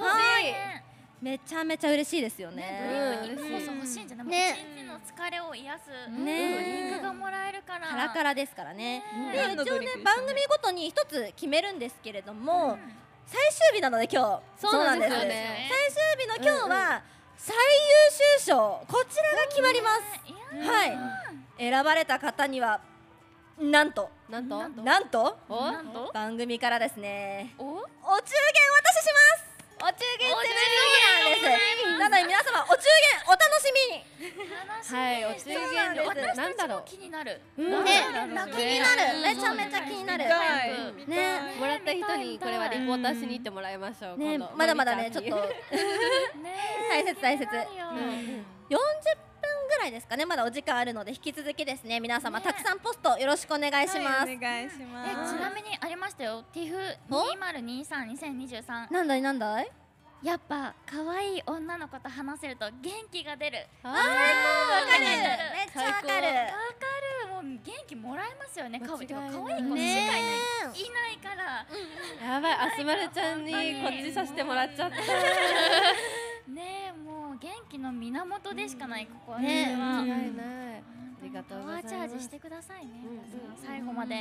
[0.00, 0.91] はい。
[1.22, 3.20] めちゃめちゃ嬉しいですよね。
[3.22, 4.56] ドリンクこそ欲しいんじゃない、ね。
[4.76, 6.54] 一日の疲れを癒す、ね。
[6.56, 7.86] ドリンクがもらえるから。
[7.86, 9.04] カラカラですからね。
[9.32, 9.54] ね。
[9.56, 12.76] で一応ね番組ごとに一つ決めるんですけれども、
[13.26, 14.60] 最終日なので今日。
[14.60, 15.70] そうなんですよね。
[15.70, 17.02] 最終日の今日は、
[17.36, 17.60] 最優
[18.40, 20.68] 秀賞こちらが決まります。
[20.68, 20.98] はい。
[21.56, 22.80] 選ばれた方には
[23.60, 24.10] なんと。
[24.28, 24.58] なんと？
[24.58, 24.66] な
[24.98, 25.38] んと？
[25.48, 26.10] おなんと？
[26.12, 27.54] 番組からですね。
[27.58, 27.64] お？
[27.64, 29.51] お中元お渡しします。
[29.82, 30.54] お中元ってね
[31.42, 31.98] そうなんです。
[31.98, 33.26] なので皆様お中元。
[33.26, 33.82] お楽しみ。
[33.98, 34.06] に。
[34.94, 36.38] はいお中元です。
[36.38, 36.82] なんだろう。
[36.86, 40.24] 気になる、ね、気になる、めちゃめちゃ気になる。
[40.24, 41.10] はい。
[41.10, 43.78] ね、もらった人にこれはリポーターしに行ってもらい。
[43.78, 45.30] ましょうね、まだまだね、ちょっと
[46.88, 47.44] 大切大切。
[47.44, 47.50] よ
[48.70, 49.31] 40分ぐ
[49.82, 54.26] らいですかね、まだお時間あるので引き続きですね、皆様たくさんポストよろしくお願いします。
[54.26, 56.44] はいお願いしまえすちなみにありましたよ。
[56.54, 59.38] TIFF2023 2023なんだいなん。
[59.38, 59.70] だい？
[60.22, 63.66] やっぱ可愛い女の子と話せると元気が出る。
[63.82, 64.06] あー、わか
[64.98, 65.04] る。
[65.04, 66.12] めっちゃわかる。
[66.12, 66.20] わか
[67.26, 67.32] る。
[67.32, 68.78] もう元気もらえますよね。
[68.78, 69.12] 可愛いい。
[69.12, 70.38] ない可愛い子しかいない、ね
[70.76, 71.66] いないから。
[72.34, 73.52] やばいあすまるちゃんに。
[73.82, 74.96] こっちさせてもらっちゃった
[76.48, 79.74] ねえもう元気の源でしかないここはね。
[79.74, 80.42] は間違いな
[80.76, 80.82] い。
[81.22, 81.94] ありがとうパございます。
[81.94, 82.92] ワーチャージしてくださいね、
[83.64, 84.16] 最後まで、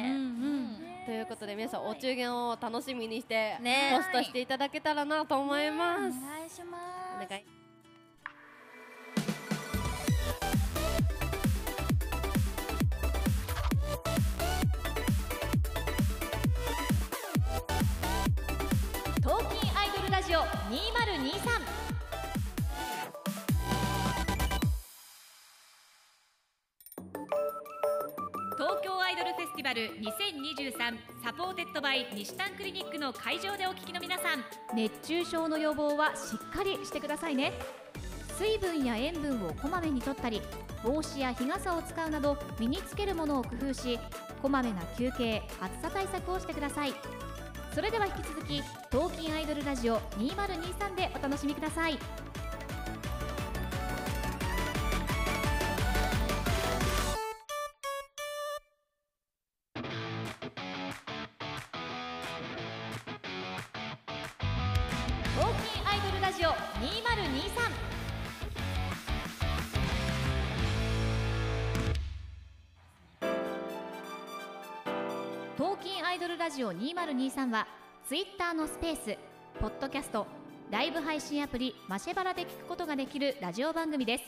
[1.06, 6.00] ということで皆さんお中元を楽しみにしてねポストしていただけたらなと思います。
[6.00, 7.26] お願いします。
[7.26, 7.46] お願い。
[19.24, 21.81] トーキンアイドルラジオ2023
[29.22, 34.44] ドルフェスティバル2023 supported by にしたんクリニックの会場でお聞きの皆さん
[34.76, 37.54] 熱中症の予防はしっかりしてくださいね。
[38.40, 40.42] 水分や塩分をこまめにとったり
[40.84, 44.00] 帽子や日傘を使うなど身につけるものを工夫し
[44.42, 46.94] こまめな休憩暑さ対策をしてください。
[47.76, 52.00] それでは引き続き「トーキンアイドルラジオ2023」でお楽しみください。
[76.52, 77.66] ジオ2023は
[78.06, 79.18] ツイッターのスペース
[79.62, 80.28] ポッドキャスト
[80.70, 84.24] ライブ配信アプリマシェバラで聞くことができるラジオ番組です。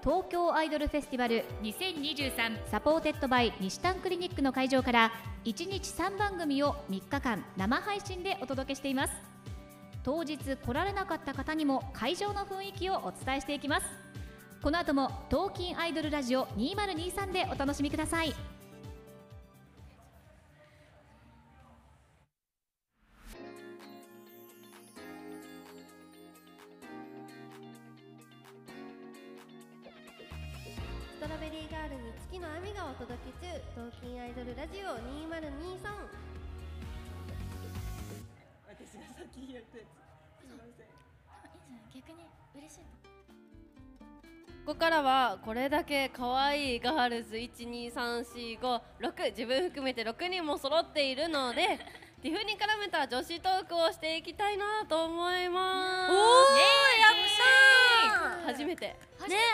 [0.00, 5.10] 東京アイドルフェスティバル2023 supported by にしたんクリニックの会場から
[5.44, 9.14] 1日3番組を3日間生配信でお届けしています。
[10.04, 13.86] 当日来られなかった方にも会場の雰囲気をお伝えしていきます。
[14.62, 18.55] この後も「トーキンアイドルラジオ2023」でお楽しみください。
[32.76, 35.80] がお届け中東京アイドルラジオ2023
[38.68, 39.96] 私が先やったやつ
[40.36, 40.86] すみません
[41.94, 42.80] 逆に嬉しい
[44.66, 48.80] ここからはこれだけ可愛いガールズ12345
[49.30, 51.78] 自分含めて6人も揃っているので
[52.22, 56.12] ティフに絡めた女子トークをしていきたいなと思います。
[56.12, 58.52] おーやったー。
[58.52, 58.86] 初めて。
[58.86, 58.96] ね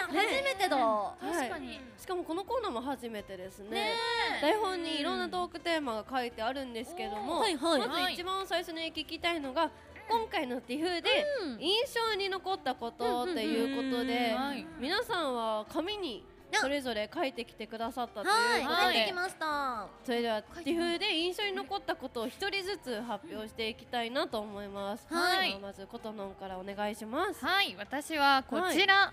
[0.06, 0.68] 初めて。
[0.68, 0.76] だ。
[1.20, 1.80] 確かに。
[1.98, 3.94] しかもこのコーナーも初めてですね。
[4.40, 7.80] 台本にいろんなトークテーマが書いてあるんですけども、はいはい。
[7.80, 9.70] まず一番最初に聞きたいのが
[10.08, 11.10] 今回のティフで
[11.58, 14.34] 印象に残ったことっていうことで
[14.78, 16.24] 皆さんは紙に
[16.60, 19.86] それぞれ書いてきてくださったというはい、で帰ってきました。
[20.04, 25.06] それではティフで印象に残ったことを一人ずつ発表していきたいなと思います。
[25.08, 25.58] はい。
[25.58, 27.44] まずことのんからお願いします。
[27.44, 27.74] はい。
[27.78, 29.12] 私はこちら、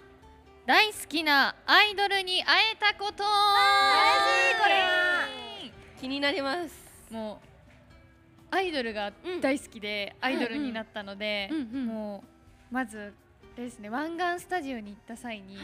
[0.65, 3.23] 大好きなアイドルに会えたこと。
[3.23, 3.29] 嬉
[4.33, 5.71] しいこれ。
[5.99, 6.89] 気になります。
[7.11, 7.49] もう
[8.51, 9.11] アイドルが
[9.41, 12.23] 大好きでアイドルになったので、も
[12.71, 13.13] うまず
[13.64, 13.89] ですね。
[13.89, 15.57] 湾岸スタジオに行った際に、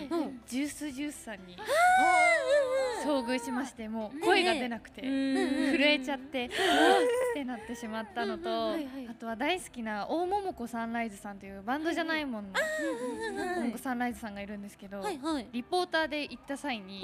[0.48, 1.58] ジュースジュースさんに
[3.04, 6.50] 遭遇しましてもう声が出なくて、震えちゃって、っ
[7.34, 8.78] てなってしまったのと、あ
[9.20, 11.38] とは大好きな大桃子サンライズさん。
[11.38, 12.52] というバンドじゃないもん。
[12.52, 14.36] の大桃子サンライズさん。
[14.36, 14.62] がいるん。
[14.62, 15.04] ですけど、
[15.52, 17.04] リポーターで行った際に、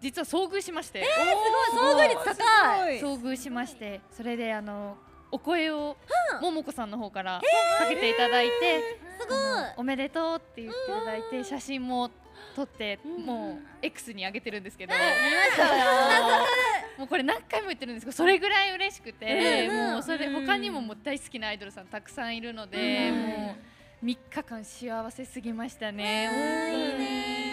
[0.00, 4.98] 実は遭遇しまして、えーすごい遭遇率高い遭遇しましてそれであの
[5.34, 5.96] お声を
[6.40, 7.40] 桃子さんの方から
[7.80, 9.38] かけていただいて、すごい。
[9.76, 12.08] おめでとうって言っていただいて写真も
[12.54, 14.94] 撮ってもう X に上げてるんですけど、
[16.96, 23.56] もうこれ何回も言ってるんですけどそれぐらい嬉しくて、もうそれ他にももう大好きなアイドルさんたくさんいるので、も
[24.00, 27.43] う3日間幸せすぎましたね。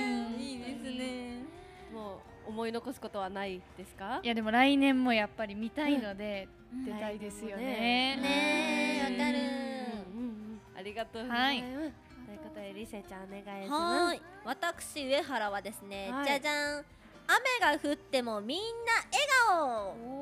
[2.61, 4.19] 思い残すことはないですか？
[4.21, 6.47] いやでも来年もやっぱり見たいので
[6.85, 8.17] 出たいですよね。
[8.17, 9.37] ねえわかる
[10.77, 11.73] ありがとうございます。
[12.27, 14.21] ということでリセちゃんお願いしますはーい。
[14.45, 16.85] 私上原はですね、はいじゃじゃん
[17.61, 18.65] 雨が降ってもみんな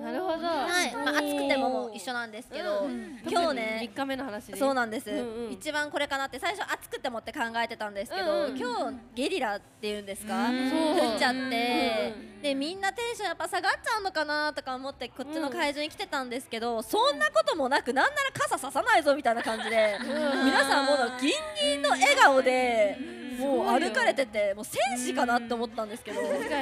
[0.02, 0.48] なるほど。
[0.48, 2.88] はい、まあ、暑くても一緒なんですけど、
[3.30, 3.90] 今日ね。
[3.94, 4.58] 3日目の話で。
[4.58, 5.12] そうなんです、
[5.52, 10.72] 一番これかなって最初暑くてもって考えてたんですけど、今日ゲリラっていうんですか、うん。
[11.12, 12.26] 降っちゃって、う。
[12.40, 20.46] んでみんなテンションやっぱ下がっちゃうのかなとか思ってこっちの会場に来てたんですけど、そんなこともなくなんなら傘ささないぞみたいな感じで、うん。
[20.46, 23.19] 皆さんもうギンギンの笑顔で。
[23.40, 26.62] もう歩かれててもう戦士かなって思ったんですけど、でもそれぐら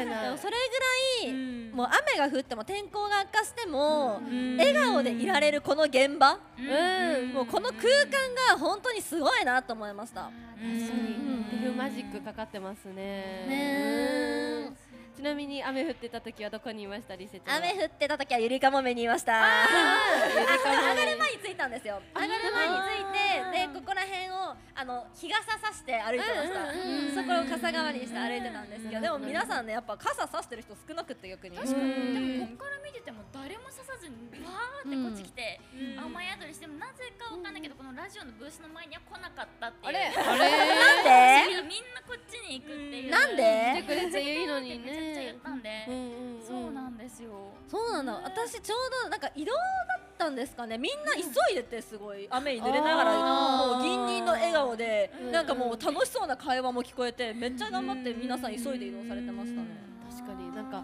[1.30, 1.34] い、
[1.74, 4.22] もう雨が降っても天候が悪化しても、
[4.58, 7.34] 笑顔でいられるこの現場、うん。
[7.34, 10.22] もうこの空間が本当にすごいなと思いました。
[10.22, 11.38] 確かに。
[11.50, 12.94] ティフマジックかかってますね。
[13.48, 14.87] ねうん
[15.18, 17.16] ちなみに雨降ってた時はどこにいました？
[17.16, 17.68] リセちゃんは？
[17.74, 19.34] 雨降ってた時はゆりかもめにいました。
[19.34, 19.42] 上
[20.94, 22.00] がる前に着いたんですよ。
[22.14, 23.10] 上がる前に着い
[23.58, 26.70] て、でここら辺をあの日傘さして歩いてました。
[26.70, 31.58] うんうんうんそこを傘代わりにして歩いてたんですけど、でも皆さんねやっぱ傘さしてる人少なくて逆に。
[31.58, 32.14] 確かに。
[32.14, 34.14] でもこっから見てても誰も刺さずに
[34.46, 36.14] わーってこっち来て、うん。
[36.14, 39.98] 雨宿りしてもなぜかわかんないけど、このラジオのブースの前には来なかったっていう。
[39.98, 40.14] あれ？
[40.14, 40.46] あれ？
[41.58, 41.66] なんで？
[41.74, 43.10] みんなこっちに行くっていう。
[43.10, 43.82] なんで？
[43.82, 45.70] 来てくれていいのにねめちゃくちゃ言ったんで、
[46.48, 47.30] そうなんですよ。
[47.68, 48.14] そうなんだ。
[48.24, 49.60] 私ちょうどなんか移動だ
[50.00, 50.78] ったんですかね。
[50.78, 51.22] みんな急
[51.54, 55.32] いでてすごい雨に濡れながらもうギンギンの笑顔でうん。
[55.32, 59.68] なんかもう楽しそうな会話も聞こえてめっちゃ頑張って皆さん急いで移動されてましたね。
[60.10, 60.84] 確かになんか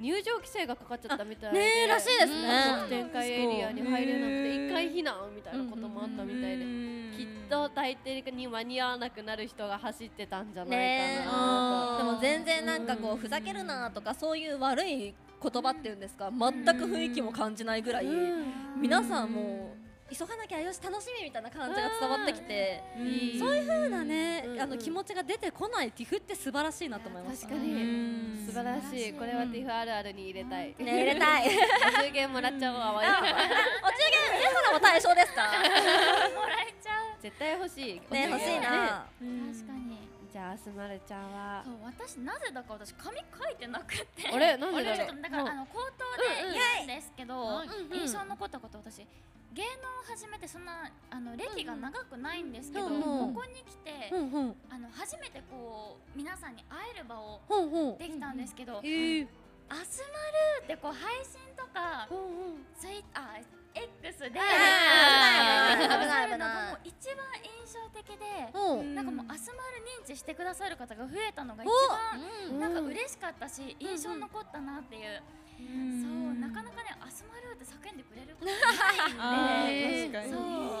[0.00, 2.64] 入場規制がかかっちゃったみたいでねえらしいですね。
[2.78, 6.64] 特典会エリアに入れなくて一回避難みたいなこともあったみたいで
[7.16, 12.06] きっと大抵に間に合わなくなる人が走ってたんじゃないねかなと。
[12.06, 16.30] でも全然なんかこうふざけるなとかそういう悪い言葉っていうんですか？
[16.30, 18.06] 全く雰囲気も感じないぐらい。
[18.80, 19.79] 皆さんもう
[20.12, 22.82] 急がなきゃよし楽しみみたいな感じが伝わってきて。
[22.96, 24.52] うそういう風なね、うん。
[24.54, 28.44] うんあの気持ちが出てこないティフって素晴らしいなと思いました確かに。
[28.46, 29.12] 素晴らしい。
[29.14, 30.74] これはティフあるあるに入れたい。
[30.78, 31.48] ね入れたい。
[31.48, 33.40] お中元もらっちゃおうあわよお中元
[34.38, 35.42] 皆さんも対象ですか。
[36.34, 37.22] もらえちゃう。
[37.22, 38.02] 絶対欲しい。
[38.12, 38.68] ね欲しいな。
[38.68, 39.79] 確かに
[40.50, 44.26] じゃああすまるちゃんはそう私なぜだか私紙書いてなくて。
[44.32, 44.56] あれ？
[44.56, 44.96] なんでだろう？
[44.96, 49.06] ちょっとだからあの口頭で言うんですけど、うんうん印象に残ったこと私
[49.54, 54.54] 芸能を始めてそんなあの歴が長くないんですけど、うんうんここに来て、うんうん。
[54.70, 57.40] あの初めてこう皆さんに会える場を
[57.98, 59.26] できたんですけど、へー。
[59.68, 60.08] アスマ
[60.62, 62.08] ルってこう配信とか、
[62.80, 63.38] ツイあ
[63.74, 68.82] X であー危ない危ない一番印象的で、う。
[68.82, 71.70] んなんかもうアスマル認知してくださる方が増えたのが一お
[72.50, 75.22] 番なんか嬉しかったし、印象に残ったなっていう。
[75.60, 80.32] そうなかなかねアスマルって叫んでくれることないんで、 あー確かに。
[80.32, 80.38] そ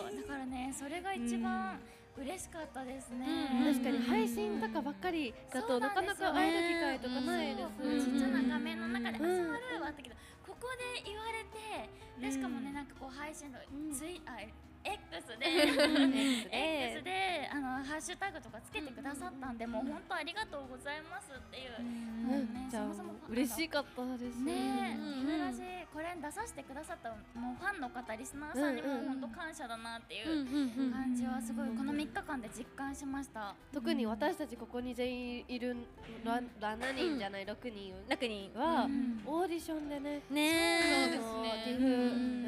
[0.08, 1.78] うだからねそれが一番
[2.16, 3.26] 嬉しかったですね。
[3.72, 7.62] 確かに配信とかばっかりだとなかなか会える機会とかないで
[8.00, 8.06] す。
[8.06, 9.28] ちっちゃな画面の中で「あすま
[9.58, 10.16] る」はあったけど
[10.50, 10.66] ここ
[10.98, 13.58] で言われてでしかもねなんかこう配信の
[13.94, 14.42] ツイあ
[14.84, 15.46] X で。
[15.46, 17.48] X で。
[17.52, 21.82] あのハッシュタグとかつけてくださったんでもう本当ありがとうございますっていう。
[22.26, 24.40] もうねじゃあそもそも嬉しかったです。
[24.40, 25.26] ねえ、うん。
[25.26, 25.62] ティフラジ
[25.92, 33.54] これに出させてくださったもうファンの方リスナーさんにも本当感謝だなっていう感じはすごいこの3日間で実感しました。
[33.72, 35.76] 特に私たちここに全員いる
[36.24, 37.94] ら7人じゃない6人。
[38.08, 39.22] 6人はうん。
[39.26, 40.22] オーディションでね。
[40.30, 41.18] ねえ。
[41.20, 41.62] そうですね。
[41.64, 41.78] ティ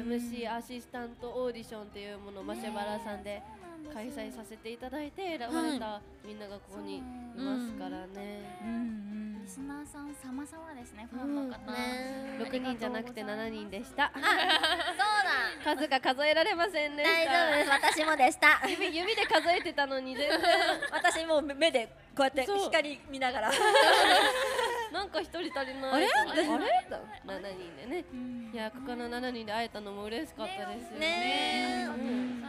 [0.03, 3.41] フ MC アシスタントオーディションっていうものマシェバラさんで
[3.93, 7.01] 開催させていただいて選ばれたみんながここにい
[7.35, 11.59] ますからねリスナーさん様々ですねファンの方、
[12.39, 20.39] 6人じゃなくて7人でしたそうだ数が数えられませんでした大丈夫です私もでした指指で数えてたのに全然
[20.91, 23.51] 私もう目でこうやって光見ながら
[24.93, 25.91] なんか一人足りない。
[25.93, 26.07] あれ？
[26.07, 26.87] あれ
[27.25, 28.05] ？7人でね。
[28.53, 31.87] いやここの7人で会えたのも嬉しかったですよね。
[31.89, 32.43] うん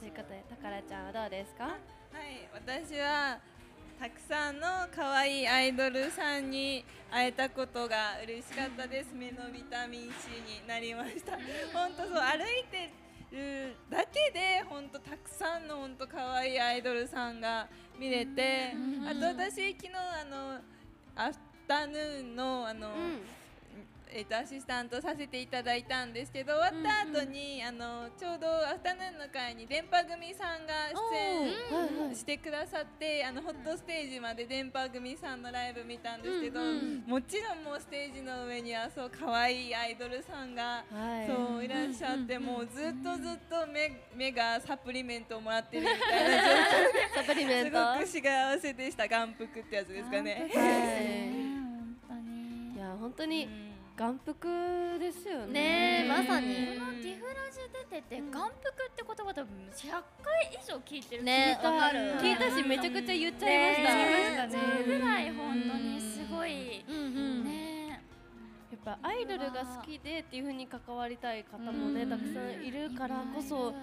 [0.00, 1.54] ということでたからちゃんはどうです。
[1.54, 3.38] かはい、私は
[4.00, 9.14] たくさんの可愛いアイドルさんに会えたことが嬉しかったです。
[9.14, 10.08] 目のビタミン C
[10.40, 11.32] になりました。
[11.32, 12.90] 本当そう歩いて
[13.30, 18.74] るだけで本当たくさんの本当可愛いアイドルさんが見れて、
[19.06, 20.60] あと私昨日あの
[21.14, 21.36] アフ
[21.70, 22.88] タヌーンのあの。
[24.12, 36.58] えっとアシスタントさせていただいたんですけど終わった後に、あのちょうどアフタヌーンの会に電波組さんが出演してくださってあのホットステージまで電波組さんのライブ見たんですけど、
[37.06, 41.28] もちろんもうステージの上にはそう可愛いアイドルさんが、はい。
[41.28, 47.78] そういらっしゃって、もうずっとずっと目目がサプリメントをもらってるみたいな状況でサプリメント？
[47.78, 49.06] すごく幸せでした。
[49.06, 50.50] 眼福ってやつですかね。
[50.52, 51.39] い
[52.90, 53.48] や本当に
[53.96, 55.52] 眼福ですよね。
[55.52, 56.78] ねえまさに。
[56.78, 57.60] このティフラジ
[57.90, 60.02] 出てて眼福って言葉多分100回
[60.52, 66.50] 以上聞いてるね聞いたしめちゃくちゃ言っちゃいました、ね言っちゃうぐらい本当にすごい
[67.44, 73.74] ねやっぱアイドルが好きでっていう風に関わりたい方もねたくさんいるからこそ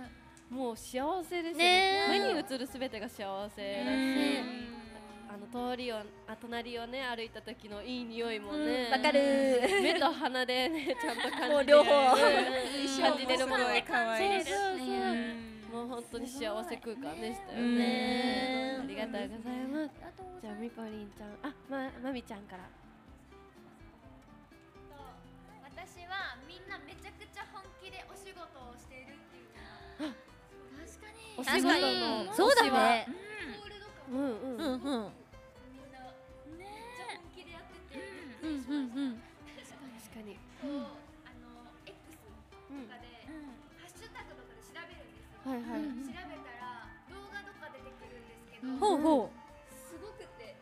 [0.49, 2.07] もう幸せですよね。
[2.07, 4.76] ね目に映るすべてが幸せだし
[5.37, 6.03] あの通りをあ
[6.41, 9.61] 隣をね歩いた時のいい匂いもねわかる。
[9.83, 12.17] 目と鼻でねちゃんと感じもう両方うん
[13.01, 14.87] 感じれるものが可愛いそうそうそう。
[15.67, 18.79] もう本当に幸せ空間でしたよね。
[18.81, 19.91] ありがとうございます。
[20.41, 22.63] じゃあみこりんちゃんあままみちゃんから。
[25.69, 29.53] 私はみんなめちゃくちゃ本気でお仕事をしているっていう
[30.81, 31.35] 確かに。
[31.37, 31.69] お仕事
[32.25, 33.07] のそうだね。
[33.59, 34.25] ホールとかもうん。
[34.57, 35.11] うんうん
[38.43, 39.21] うんうんうん。
[39.21, 40.37] 確かに。
[40.61, 40.69] こう
[41.25, 43.25] あの X とかで、
[43.77, 45.85] ハッシュタグとかで調べるんですよ、はいはい。
[46.05, 49.37] 調べたら動画とか出てくるんですけど、ほうほう。
[49.73, 50.57] すごくて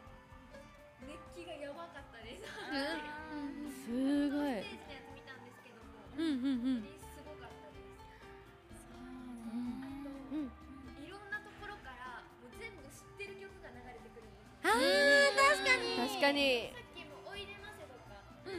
[1.07, 3.95] 熱気がやばかったです、すごい。
[3.95, 6.87] ステージのやつ見たんですけども、うんうんうん。
[6.99, 8.91] すごかったです。
[8.91, 10.51] うん。
[10.99, 15.95] いろんなところからもう全部知ってる曲が流れてくるんですあー確かに。
[15.95, 16.75] 確かに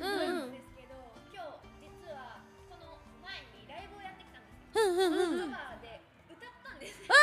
[0.06, 0.94] なんですけど、
[1.34, 2.38] 今日実は
[2.70, 6.00] この前にライブをやってきたんですよ、うんうんうんカバーで
[6.30, 7.14] 歌ったんですよ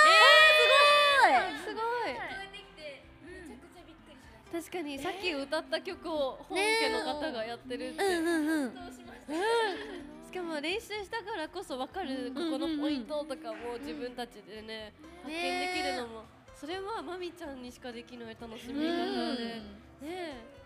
[1.63, 9.34] すごい聞こえてきてめちゃくちゃびっくりしました確かにさっき歌った曲を本家の方がやってるって、うんうんうんうしました
[10.27, 16.23] 素かも練習したからこそ分かるここのポイントとかも自分たちでね発見できるのも
[16.55, 19.63] それはまみちゃんにしかできない楽しみ方でね
[20.01, 20.62] え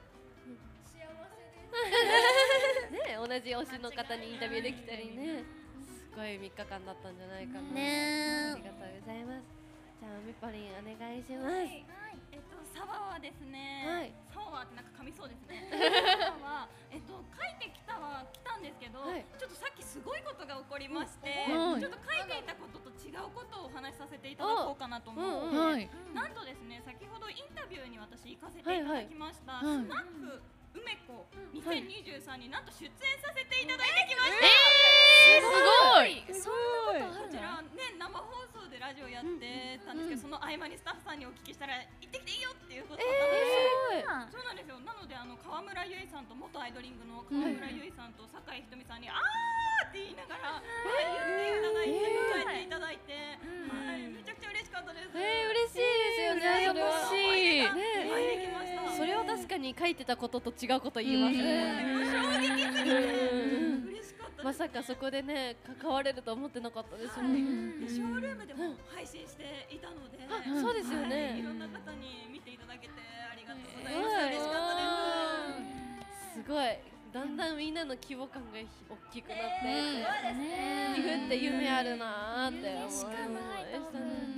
[2.91, 5.43] ねえ同じ推しの方にインタビューできたりね。
[5.85, 7.61] すごい3日間だったんじゃないかな。
[7.73, 7.81] ね。
[7.81, 9.57] えありがとうございます。
[9.99, 11.49] じゃあみぱりんお願いします。
[11.49, 11.85] はい、
[12.31, 14.13] えっと、サワはですね、はい。
[14.29, 15.65] サワーってなんか噛みそうですね。
[15.73, 19.25] サワは、えっと、書いてきたは来たんですけど、はい。
[19.37, 21.81] ちょっとさっきすごいことが起こりまして、はい。
[21.81, 25.65] ちょっと書いていたことと違うことをお話しさせていただこうかなと思うんうん。
[25.65, 25.89] はい。
[26.13, 29.85] なんとですね、先ほどインタビューに私行かせていただきました、はいはい。
[29.85, 30.41] スナック
[30.83, 31.25] 梅子
[31.57, 34.45] 2023になんと出演させていただいてきました。
[34.45, 36.23] えーすごい。
[36.23, 43.11] こちらね生放送でラジオやってたんですけど、その合間にスタッフさんにお聞きしたら行ってきていいよっていうことだっ
[43.99, 44.79] たので、そうなんですよ。
[44.79, 55.11] なのであの川村結衣さんと元アイドリングの川村結衣さんと酒井ひとみさんに、あーって言いながら、はい、言っていただいて、答えていただいて、はい、めちゃくちゃ嬉しかったです。
[55.11, 56.87] えー、嬉しいですよねそれは。
[56.87, 57.67] 羨ましい。
[57.67, 58.95] ねお会いできました。
[58.95, 61.37] それは確かに書いてたことと違うこと言います。
[61.37, 62.97] ね、衝撃すぎて
[63.87, 71.59] 嬉しかったまさかそこでね関われると思ってなかったですもん、でショールームでも配信していたので、あそうですよねはいいろん。
[71.59, 72.93] な方に見ていただけて
[73.31, 74.25] ありがとうございました。
[74.27, 74.83] 嬉しかったで
[76.35, 76.43] す。
[76.43, 76.65] すごい
[77.13, 77.37] だん。
[77.37, 77.57] だん。
[77.57, 77.73] みん。
[77.73, 80.01] なの規模感がひ大きくなっていて、
[80.33, 83.09] ね岐阜って夢あるなーって思いました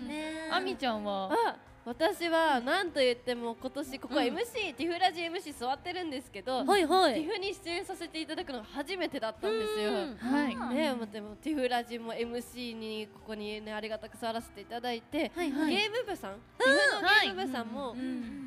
[0.07, 1.03] ねあみちゃん。
[1.03, 1.55] はあ
[1.85, 7.15] 私は何と言っても今年ここ MC、ティフラジ MC 座ってるんですけど、はいはい。
[7.15, 9.91] ティフに出演させていただくのが初めてだったんですよ。
[10.19, 10.75] はい。
[10.75, 15.75] ねでもティフラジも MC にここにねありがたく座らせていただいて、はいはい。
[15.75, 17.95] ゲーム部さん、ティフのゲーム部さんも、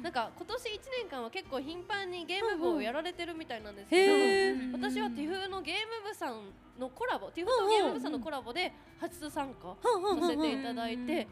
[0.03, 0.69] なんか今年1
[1.01, 11.27] 年間は結構頻繁にゲーム部をやられてるみたいなんですけど、へ私はティフのゲーム部さんのコラボティフとゲーム部さんのコラボで初参加させていただいて。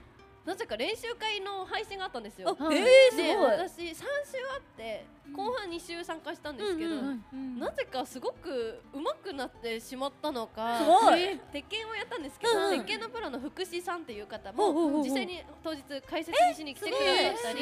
[0.44, 2.56] なぜか練習会の配信があったんですよ。
[2.58, 3.24] あえーすごい。
[3.26, 4.04] で私3週
[4.54, 6.96] あって後半2週参加したんですけど、
[7.58, 11.22] なぜかすごく上手くなってしまったのかすごい。
[11.22, 12.78] えー鉄拳をやったんですけど、うんうん。
[12.78, 17.60] 鉄拳のプロの福士さんっていう方も実際に当日解説にしに来てくださったり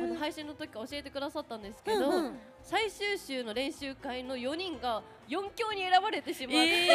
[0.00, 2.38] この配信の時から教えてくださったんですけど、うんうん。
[2.62, 6.94] 最終週の練習会の4人が4強に選ばれてしまって、えーすご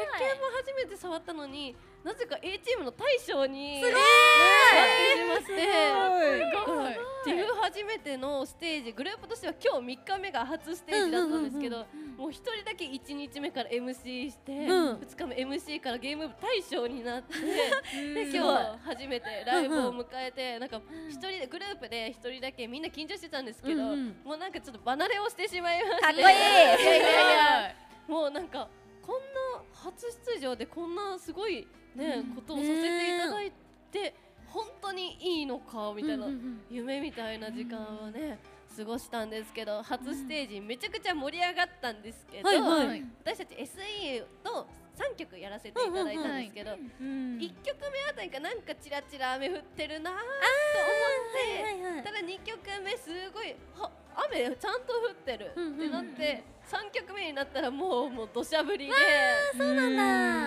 [0.00, 3.92] 鉄拳も初めて触ったのになぜか A チームの大将にすごい！
[3.92, 4.02] なっ
[5.02, 5.50] てしまってす
[6.66, 6.94] ごい。
[7.24, 11.78] ティフ初めてのステージグループとしては今日3日目が初ステージだったんですけど、
[12.16, 14.94] もう1人だけ1日目から MC して、うん。
[14.94, 17.34] 2日目 MC からゲーム部大将になって
[18.14, 23.82] で今日初めてライブを迎えてなんか1人でグループで1人だけみんな緊張してたんですけど、
[24.24, 26.02] もうなんかちょっと離れをしてしまいまして。
[26.02, 26.22] かっこい
[28.08, 28.10] い。
[28.10, 28.68] もうなんか
[29.02, 31.66] こんな初出場でこんなすごい
[31.98, 33.52] ね、ことをさせていただい
[33.90, 34.14] て
[34.46, 36.26] 本当にいいのかみたいな、
[36.70, 38.38] 夢みたいな時間をね、
[38.76, 46.78] 過ごしたんですけど初ステージめちゃくちゃ盛り上がったんですけど、私たち SE と3曲やらせていただいたんですけど、1
[47.62, 50.26] 曲目あたりかなんかチラチラ雨降ってるなーと思
[51.98, 53.90] って、ただ2曲目すごいは
[54.26, 55.46] 雨ちゃんと降ってる。
[55.46, 58.92] ってなって、3曲目になったらもうもう土砂降りで。
[59.56, 59.96] そうなん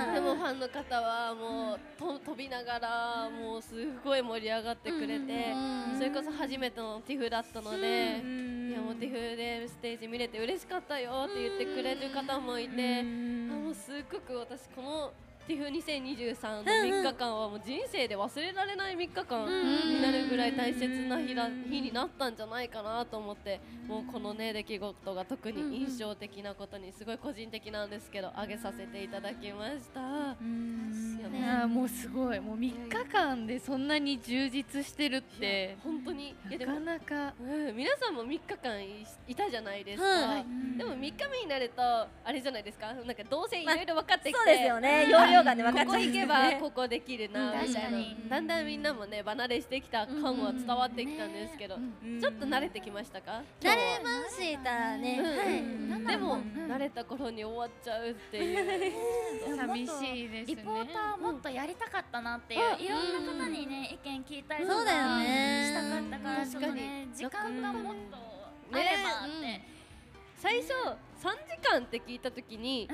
[0.08, 0.14] だ。
[0.14, 5.54] でもファンの方はもうと飛びながらもうすごい盛り上がってくれて、
[5.98, 8.22] それこそ初めてのティフだったので、
[8.70, 15.14] いやもうティフでステージ見れて嬉しかったよって言ってくれる方もいて、あもうすっごく私この
[15.52, 19.46] ティフ2023の3日間はもう人生で忘れられない3日間
[19.86, 30.00] になるぐらい大切な日だ日になったんじゃないかなと思ってもうこのね出来事が特に印象的なことにすごい個人的なんですけど挙げさせていただきました。
[30.00, 32.40] いやもうすごい。
[32.40, 35.76] もう3日間でそんなに充実してるって。
[35.84, 36.34] 本当に。
[36.50, 37.34] なかなか。
[37.42, 40.46] うん、皆さんも3日間いいたじゃないですか、はい。
[40.78, 42.94] でも3日目になるとあれじゃないですか？
[42.94, 45.10] なんかどうせいろいろ分かってきて、そうですよね。
[45.10, 46.56] 容量がね分かっちゃここ行けうんですよね。
[46.56, 47.90] ばここできるな、うんみたいな。
[47.90, 48.18] 確かに。
[48.30, 53.44] だんだんみんなもね離れしてきた感は伝わってきたんですけど、ちょっと慣れてきましたか？
[53.62, 55.22] 慣れましたね。
[56.08, 58.94] でも、慣れた頃に終わっちゃうっていう。
[59.58, 60.56] 寂しいですね。
[60.56, 68.18] リポーターもっとやりたかったなっていう、うんいろんな方にね意見聞いたりとかそうだよねしたかったからちょっとね時間がもっと
[68.74, 69.62] あればって、
[70.38, 72.90] 最初3時間って聞いた時に、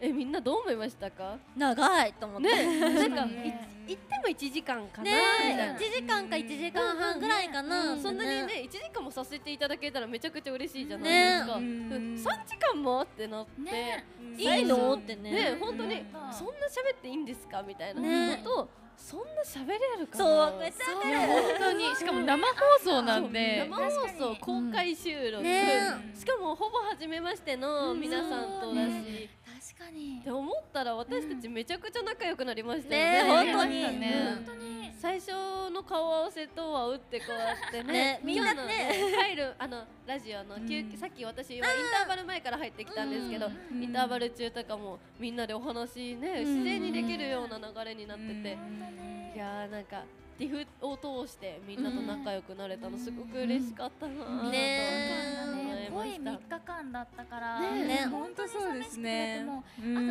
[0.00, 1.38] えみんなどう思いましたか？
[1.56, 3.08] 長いと思ってね。
[3.08, 3.54] なんかい
[3.86, 5.04] 行っても1時間かな？
[5.04, 5.64] みねたいな。
[5.74, 12.14] 1時間か1時間半ぐらいかな、そんなにね1時間もさせていただけたらめちゃくちゃ嬉しいじゃないですか、ねうん。
[12.16, 14.04] 3時間もってなって、
[14.42, 14.94] いいの？
[14.94, 15.30] ってね。
[15.30, 17.62] ね本当にそんな喋っていいんですか？
[17.62, 18.00] みたいな。
[18.00, 20.24] ねのと、そんな喋れるかな？
[20.50, 20.84] そうめっちゃ
[21.26, 21.96] 本当に。
[21.96, 23.66] しかも生放送なんで。
[23.70, 25.80] 生放送公開収録、ね
[26.14, 29.28] しかもほぼ初めましての皆さんとだし、
[29.64, 30.18] 確かに。
[30.20, 33.52] って思ったら私たちめちゃくちゃ仲良くなりましたねよね。
[33.54, 33.82] 本当に。
[33.82, 33.90] うん。
[33.90, 34.74] 本当に。
[35.00, 35.30] 最初
[35.70, 37.92] の顔合わせとは打って変わってね。
[37.92, 38.62] ねみんなね。
[39.16, 48.58] 入るあのラジオの休憩、さっき私はインターバル前から入ってきたんですけど、インターバル中とかもみんなでお話ね自然にできるような流れになってて、
[49.34, 50.04] いやーなんか
[50.38, 54.18] ティフを通してみんなと仲良くなれたのすごく嬉しかったなぁ。
[54.18, 56.30] と思いま濃いした。
[56.30, 59.44] 3日間だったからねね本当にそうですね。
[59.44, 59.96] もうあとうん。
[59.96, 60.02] 30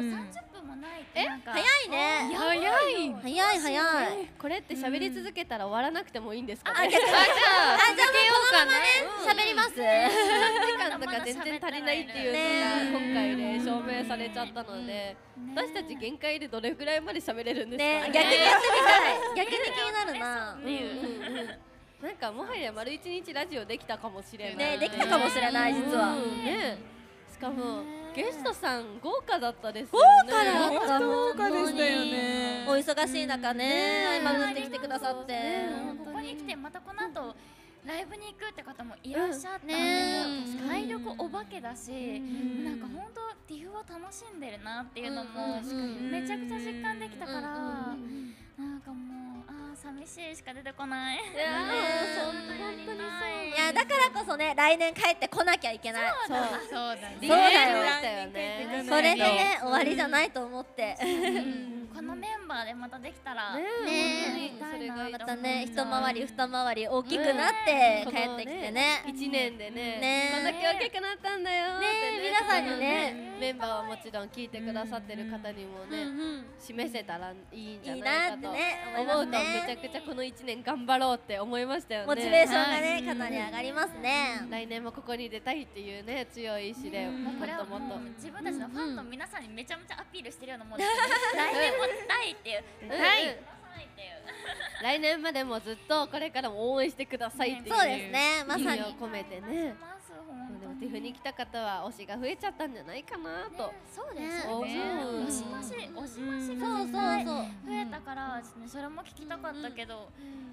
[0.53, 1.51] 分もないってなんか。
[1.51, 2.31] 早いね。
[2.33, 2.71] やばよ。
[3.21, 4.29] 早い早い。
[4.39, 7.05] これって喋り続けたら終わらなくてもいいんですか、ねあじゃああ
[7.95, 8.83] じゃあもうこのままね。
[9.27, 9.71] 喋ります。
[9.71, 10.09] 3
[10.65, 12.33] 時間とか全然足りないっていう
[12.93, 15.17] のが今回で証明されちゃったので、
[15.55, 17.83] 私たち限界でどれぐらいまで喋れるんですか？
[17.83, 18.31] ね逆に
[19.35, 20.53] 逆に気になるな。
[20.53, 22.07] うんうんうん。
[22.07, 24.77] なんかもはや丸一日ラジオできたかもしれない。
[24.77, 26.13] ねできたかもしれない実は。
[26.13, 26.77] うんね。
[27.31, 27.83] しかも
[28.15, 29.99] ゲストさん豪華だったですね。
[30.29, 30.99] 華だった。
[30.99, 35.33] 豪華でしたよねお忙しい中ね今塗ってきてくださって。
[36.05, 37.35] ここに来てまたこの後
[37.85, 40.23] ライブに行くって方もいらっしゃったんで、ね
[40.57, 41.91] もう体力お化けだし、
[42.63, 47.93] なんか本当ティフを楽しんでるなっていうのもめちゃくちゃ実感できたから、なん
[48.79, 51.17] かもうあー寂しいしか出てこない。
[51.17, 51.19] い
[53.57, 53.83] やだ。
[53.83, 56.03] からこそね来年帰ってこなきゃいけない。
[56.25, 56.37] そう
[56.69, 57.17] そうだね。
[57.19, 57.35] そうだ
[57.67, 57.83] よ。
[57.83, 58.85] したよね。
[58.87, 60.95] それでね終わりじゃないと思って。
[61.93, 69.03] このメンバーでまたできたらねねそれがまたね一回り二回り大きくなって帰ってきてね。
[69.05, 71.79] 一年でねねこんだけ大きくなったんだよ。
[71.79, 71.85] ね
[72.23, 73.33] 皆さんにね。
[73.39, 82.07] メンバーはもちろん聞いてくださってる方にもね示せたらいいんじゃないかと思うとめちゃくちゃこの一年頑張ろうって思いましたよね。
[82.07, 84.47] モチベーションがね肩に上がりますね。
[84.49, 87.65] 来年もここに出たいっていうね強い意志でもこれはっと。
[87.65, 90.89] もっと自分たちのファンの皆さんにめちゃめちゃアピールしてるようなもんです。
[90.89, 91.01] よね
[91.35, 92.63] 来年も出たいっていう。
[92.83, 92.89] うん。
[92.89, 94.05] 出たいってい。
[94.05, 98.43] う来年までもずっとこれからも応援してくださいっていうそうですね。
[98.47, 98.65] まさに。
[98.65, 99.75] 意味を込めてね
[100.83, 103.71] ティフに来た方は推しが増えちゃったんじゃないかなと。
[103.87, 104.83] そうですよね。
[105.01, 106.67] うん推し増し推し増しそうそう。
[106.67, 108.43] が絶対そう増えたからね。
[108.67, 110.09] それも聞きたかったけど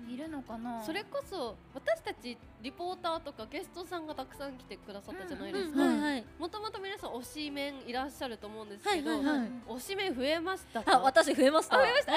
[0.09, 0.85] いるのかな？
[0.85, 5.83] それこそ私たちリポーターとかゲストさんがたくさん来てくださったじゃないですか。
[5.83, 6.25] うんはいはい。
[6.39, 9.49] もともと皆さん推しメンいらっしゃると思うんですけどはいはいはい。
[9.69, 11.75] 推しメン増えましたあか私増えました。
[11.75, 12.13] あ増えました。
[12.13, 12.17] え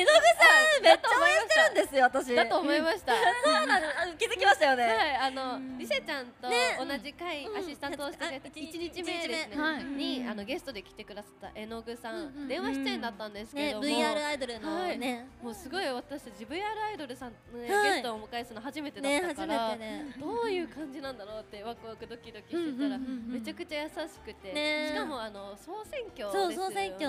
[0.00, 2.34] 絵の具さんめっちゃ応援してるんですよ私。
[2.36, 3.14] だと思いました。
[3.42, 4.84] そうなのあ気づきましたよね。
[4.84, 9.84] はい、あの、リセちゃんとね同じ回、アシスタントをしてくれたあ一日目ですね、はい。
[9.84, 14.98] に、あのゲストで来てくださった絵の具さん、電話出演だったんですけねども、VR アイドルのはい。
[14.98, 19.76] ねもうすごい私たち VR アイドルさんの、ゲストをお迎えするの初めてだねったから、
[20.18, 24.88] どういう感じなんだろうってワクワクドキドキしてたら、めちゃくちゃ優しくて、ね。
[24.92, 26.54] しかもあの総選挙ですよね。
[26.56, 27.08] 総選挙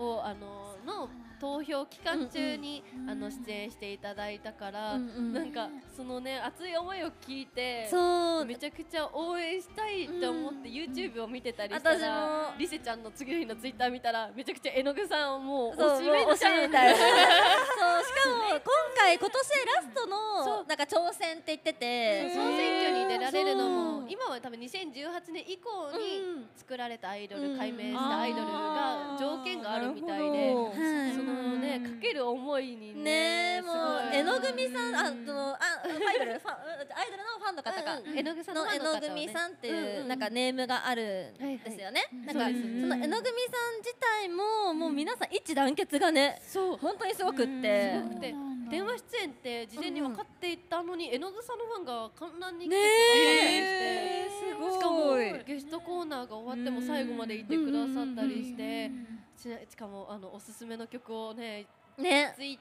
[0.00, 1.08] をあのの
[1.40, 5.32] 投票期間中に、あの出演していただいたから、うんうん。
[5.32, 8.44] なんかそのね熱い思いを聞いてそう。
[8.44, 12.58] めちゃくちゃ応援したいって思って YouTube を見てたりした私らも。
[12.58, 16.92] リセちゃんの次の日の Twitter 見たらめちゃくちゃ絵の具さんをもう推しメンもうちゃん推しみたい。
[16.92, 18.60] な そうしかも今
[18.96, 22.30] 回今年ラストのなんか挑戦って言ってて。
[22.34, 27.58] 総選挙に出られるのも今は多分2018年以降に作られたアイドル、うん。
[27.58, 31.12] 改名したアイドルが条件があるみたいで、はい。
[31.14, 33.10] そのねかける思いにねね
[33.58, 33.76] えもう
[34.12, 36.54] 絵の具さんあそのあアイドルファン
[36.94, 48.34] アイドルのファンの方が、うん絵の具さんのの絵の具さんっていう、うんうんなんかネームがあるんですよね、なんかそうですその絵の具さん自体ももう皆さん一致団結がねそう本当にすごくって、すごくて
[48.70, 54.72] 電話出演って事前に分かっていたのに、絵の具さんのファンが観覧に来てくださねったりして、すごい。
[54.72, 58.92] しかもゲストコーナーが終わっても最後までいてくださったりして、し
[59.40, 61.66] しかもあのおすすめの曲をね
[61.96, 62.32] ね。
[62.36, 62.56] ツイ違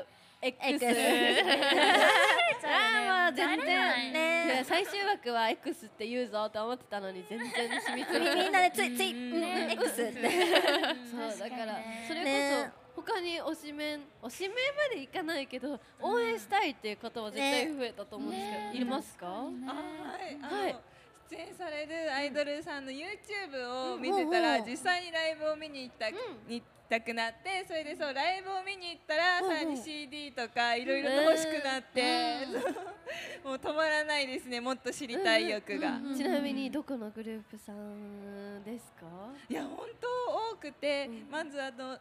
[0.00, 0.06] う。
[0.44, 0.86] X, X
[2.66, 4.12] ああ全然。
[4.12, 4.64] ね。
[4.64, 9.42] 最終枠は X って言うぞと思ってたのに全然染みついてみ みんなでついつい、うん。
[9.42, 10.20] うん、X って
[11.10, 11.78] そうだから
[12.08, 12.72] それこね。
[12.96, 14.56] そ他に推しメン推しメン
[14.90, 18.80] までいかないけど応援したいっていう方は絶対増えたと思うんですけど、ね。
[18.80, 19.26] いますか？
[19.26, 19.50] は
[20.20, 20.76] い、はい
[21.32, 26.16] 出演されるアイドルさんの YouTube を見てたら、うん実際にライブを見に行った、に
[26.48, 29.50] 行きたくなってそれでそうライブを見に行ったら、うんうん。
[29.56, 32.44] さらに CD とかいろいろと欲しくなって、
[33.42, 35.98] もう止まらないですねもっと知りたい欲が。
[36.14, 39.06] ちなみにどこのグループさんですか？
[39.48, 40.08] いや本当
[40.52, 41.98] 多くて、まずあのわ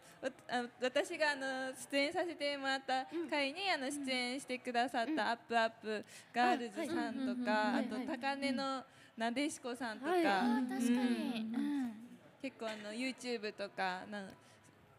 [0.50, 8.84] あ私があの出演させてもらった回に、あの出演してくださったアップアップガールズさんとか、あと高根の
[9.22, 10.26] なでしこさんとか、はい。
[10.26, 11.54] あー確かに。
[11.54, 11.94] うん。
[12.42, 14.30] 結構あの YouTube とかなん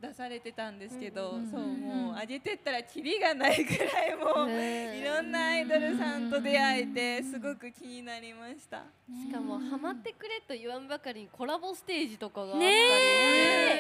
[0.01, 8.85] 出されてたんですけど、うんうんそうもう上げてったらキリがないぐらいもう、いろんなアイドルさんと出会えてすごく気になりました。
[9.27, 12.73] しかもハマってくれと言わんばかりにコラボステージとかがあったりね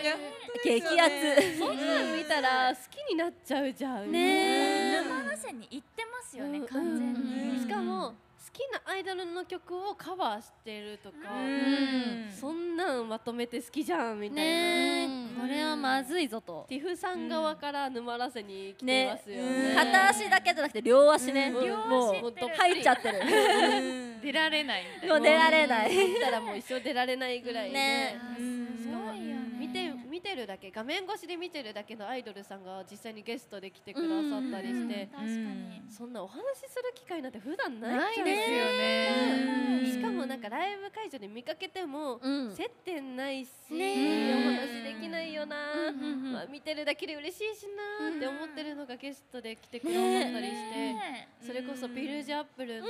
[0.03, 0.14] え
[0.59, 1.59] して激アツ。
[1.59, 4.11] そんなん見たら好きになっちゃうじゃん。
[4.11, 6.66] ねえ沼路線に行ってますよね、うん。
[6.66, 8.14] 完全に、しかも好
[8.53, 12.30] きなアイドルの曲をカバーしてるとか、うん。
[12.30, 16.66] そんなんまとめて好きじゃんみたいな、これはまずいぞと。
[16.68, 19.68] ティフさん側から沼らせに来てますよね。
[19.70, 21.55] ね片足だけじゃなくて両足ね、うん。
[21.90, 23.20] もう両足入っちゃってる。
[24.22, 24.84] 出られない。
[24.96, 25.94] みたいもう出られない。
[25.94, 28.20] 入ったらもう一生出られないぐらいね
[30.22, 35.08] て見てるだけ画面越しで見てるだけのアイドルさんが実際にゲストで来てくださったりして。
[35.12, 35.82] 確かに。
[35.90, 39.92] そんなお話しする機会なんて普段ないですよね。
[39.92, 42.54] しかもなんかライブ会場で見かけてもうん。
[42.54, 45.56] 接点ないし、ねお話できないよな、
[46.32, 47.66] まあ、見てるだけで嬉しいし
[48.00, 50.94] なって思ってるのがゲストで来てくださったりして、
[51.46, 52.86] それこそビルジアップルの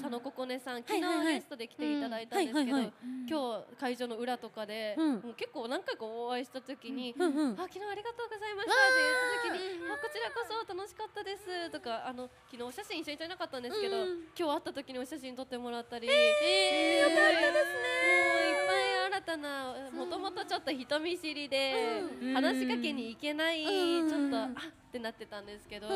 [0.00, 2.92] 佐野ここねさん、昨日ゲストで来ていただいたんですけど、今
[3.28, 5.12] 日会場の裏とかで、うん。
[5.14, 7.58] もう結構何回かお会いした時に、うんうん。
[7.58, 9.02] あ昨日ありがとうございましたって
[9.50, 11.70] 言った時に、あこちらこそ楽しかったです。
[11.70, 17.82] とかあの昨日お写真一緒に撮れなかったんですけど、うん今日会った時にお写真撮ってもらったり、えーよかったですね。
[18.22, 18.93] もういっぱい
[19.24, 22.02] 新たなもともとちょっと人見知りで、
[22.34, 24.08] 話しかけに行けない、うん。
[24.08, 25.88] ちょっとあってなってたんですけど、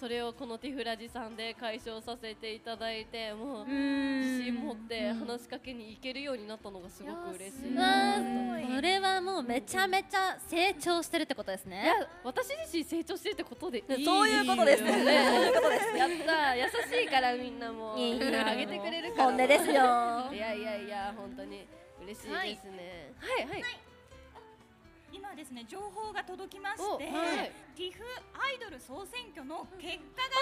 [0.00, 4.20] それをこのティフラジさんで解消させていただいてもううん。
[4.22, 7.62] 自信持って話しかけに行けるようになったのがすごく嬉しい。
[8.74, 11.82] それはもうめちゃめちゃ成長してるってことですね。
[11.84, 11.94] いや
[12.24, 14.82] 私自身成長してるってことでいいそういうことです。
[14.82, 15.14] ね。
[15.96, 19.24] やった優しいからみんなもあげてくれるから。
[19.24, 19.72] 本音ですよ。
[20.32, 21.66] いやいやいや本当に
[22.02, 23.14] 嬉しいですね。
[23.18, 23.46] はい。
[23.46, 23.64] はい。
[25.12, 27.52] 今ですね情報が届きまして、おはい。
[27.76, 30.32] ティフアイドル総選挙の結果が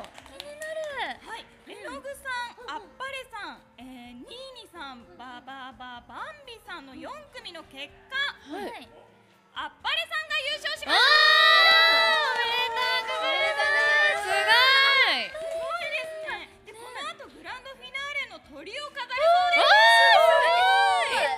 [0.00, 0.02] あ
[0.38, 0.66] 気にな
[1.12, 1.20] る。
[1.20, 1.44] はい。
[1.68, 2.32] レノグさ
[2.72, 8.16] んあっぱれさん、えー、ニーニさんババババンビさんの4組の結果、
[8.50, 8.88] はい。
[9.56, 11.00] あっぱれさんが優勝しました
[14.20, 14.44] すご
[15.16, 19.20] いすごいですねでこの後グランドフィナーレの鳥を飾る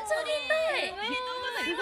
[0.06, 0.94] そうです。
[0.94, 1.74] おめでとうござい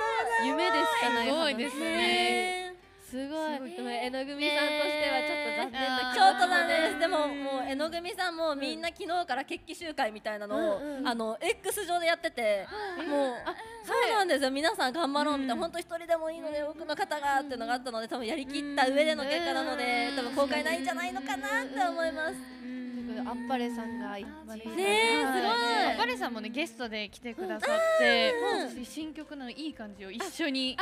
[0.00, 2.72] ます夢でしかないすごいですね。
[3.04, 3.76] すごい。
[3.76, 6.98] でも絵の具みさんとしてはちょっと残念な気ちょっと持ちなんです。
[7.00, 8.36] でももう絵の組さん。
[8.36, 12.66] もみんな昨日から決起集会みたいなのを、あの X 上でやってて、
[13.06, 13.36] もう
[13.84, 14.50] そうなんですよ。
[14.50, 22.59] 皆さん頑張ろうみたいな、本当一人でもいいので多くの方がっていうのがあったので多分やりきった上での結果なので、多分後悔ないんじゃないのかなって思います。
[23.18, 23.98] あっぱれさん。
[23.98, 25.50] がねえすごい。
[25.94, 28.34] あバレさんもねゲストで来てくださって、
[28.74, 30.76] 私新曲のいい感じを一緒に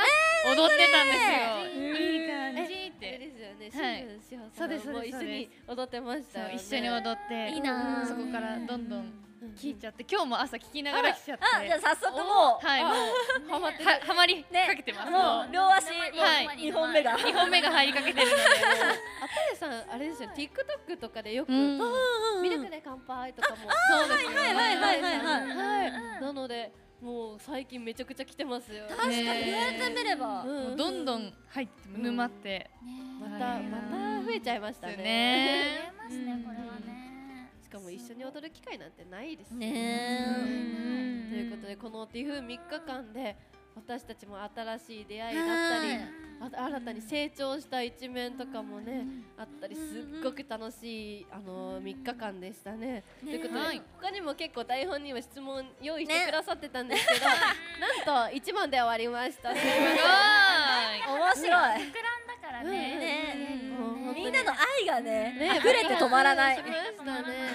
[0.45, 1.89] 踊ってたんですよ。
[1.99, 2.61] いい感じ。
[2.61, 3.17] って。
[3.17, 5.17] ですよねそうんですそうもです。
[5.17, 7.49] 一緒に踊ってました一緒に踊って。
[7.51, 8.05] いいなあ。
[8.05, 11.43] そこからどんどん聞いちゃって今日も朝聞きながら来ちゃって。
[11.45, 12.65] あじゃあ早速もう。
[12.65, 16.45] はいもうハマってるははまりかけてます、もう両足もはい。
[16.45, 17.17] う二本目が。
[17.17, 18.43] 二本目が入りかけてるので。
[18.43, 22.41] あっぱれさんあれですよ TikTok とかでよくうん。
[22.41, 23.57] ミルクで乾杯とかも。
[23.57, 24.23] そうです。
[24.25, 25.91] よはいはいはいはいはい。
[25.91, 26.21] はい。
[26.21, 28.85] なのでもう最近めちゃくちゃ来てますよ。
[28.89, 30.43] 確かに言われてみれば。
[30.75, 32.69] どんどん入って沼って、
[33.21, 33.77] またま
[34.19, 43.35] た増えちゃいましたねこれはねしかも一緒に踊る機会なんてないですねということでこの TIFF3 日間で
[43.75, 49.05] 私たちも新しい出会いだったりあ新たに成長した一面とかもね
[49.37, 53.03] あったりすっごく楽しいあの3日間でしたね。
[53.21, 53.81] ということで、はい。
[53.99, 57.25] 他にも結構台本には質問用意してくださってたんですけど、
[58.09, 59.53] なんと1問で終わりました。
[59.53, 59.77] すすごい。
[61.17, 61.49] 面白い。
[61.49, 61.91] 膨らんだ
[62.41, 62.71] からね。
[62.71, 66.55] ねもうみんなの愛がねね溢れて止まらない。
[66.55, 66.65] そう。
[66.65, 67.48] しましたね。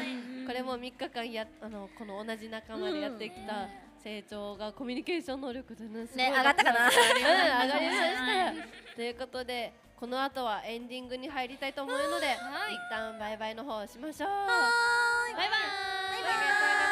[0.47, 3.68] これも3日間やあのこの同じ仲間でやってきた
[4.03, 6.86] 成長がコミュニケーション能力でねすごいね上がったかな。
[6.86, 8.53] うん上がりましは
[8.90, 8.95] た。
[8.97, 12.36] ということでこの後はエンディングに入りたいと思うので
[12.70, 14.28] 一旦バイバイの方をしましょう。
[14.28, 15.47] バイバイ。
[15.47, 16.84] バイバイ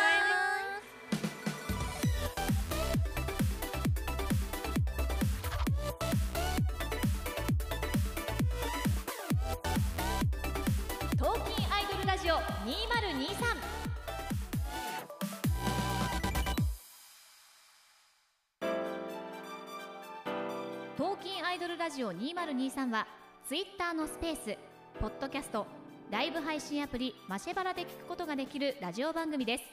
[21.83, 23.09] ラジオ2023は
[23.45, 24.57] ツイッターのスペース
[25.01, 25.67] ポッドキャスト
[26.13, 29.65] ライブ配信アプリマシェバラで聞くことができるラジオ番組です。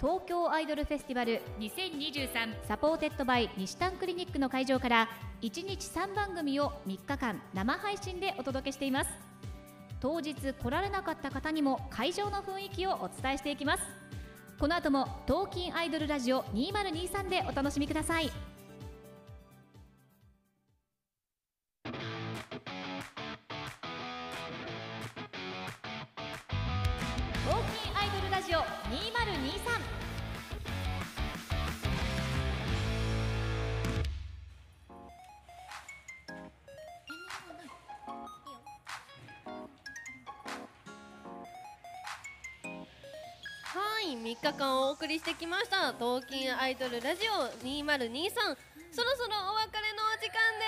[0.00, 5.08] 東京アイドルフェスティバル2023 supported by にしたんクリニックの会場から
[5.42, 9.10] 1日3番組を3日間生配信でお届けしています。
[10.00, 13.84] 当日来られなかった方にも会場の雰囲気をお伝えしていきます。
[14.58, 18.53] この後もトーキンアイドルラジオ2023でお楽しみください。
[43.74, 47.32] はい、3日間お送りしてきました東京アイドルラジオ
[47.64, 48.30] 2023
[48.92, 50.64] そろそろお別れのお時間で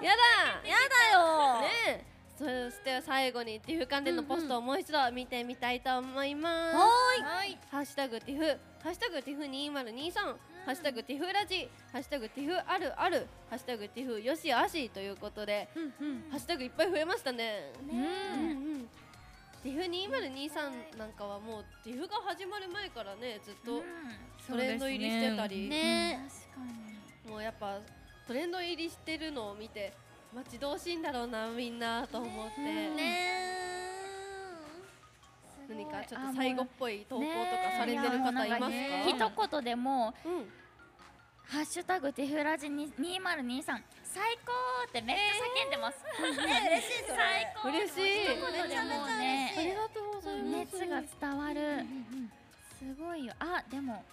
[0.00, 0.04] す。
[0.04, 0.22] やだ
[0.68, 1.60] やだよ。
[1.60, 1.68] ね
[2.08, 2.13] え
[2.44, 7.58] そして最後にティフ関連のポストをもう一度見てみたいと思います、はーい。
[7.70, 8.44] ハッシュタグティフ
[8.82, 10.12] ハッシュタグティフ2023
[10.66, 15.68] ハッシュタグティフラジハッシュタグティフあるあるハッシュタグティフよしあしということで、
[16.30, 17.72] ハッシュタグいっぱい増えましたね。
[17.90, 18.88] うんうん。
[19.62, 23.82] ティフ2023なんかはもうティフが始まる前からねずっと
[24.46, 26.28] トレンド入りしてたり、ね。
[27.26, 27.78] もうやっぱ
[28.26, 29.92] トレンド入りしてるのを見て
[30.34, 32.52] 待ち遠しいんだろうなみんなと思って、
[35.68, 37.36] 何かちょっと最後っぽい投稿とか
[37.78, 38.70] されてる方いますか、
[39.06, 40.12] 一言でも、
[41.46, 43.64] ハッシュタグティフラジに2023
[44.02, 44.52] 最高
[44.88, 45.24] ってめっちゃ
[45.64, 45.98] 叫んでます。
[46.02, 47.68] ね嬉しい最高。
[47.68, 49.54] 嬉しい一言でもうね。
[49.56, 51.86] ありがとうございます熱が伝わる。
[52.78, 53.34] すごいよ。
[53.38, 54.04] あ、でも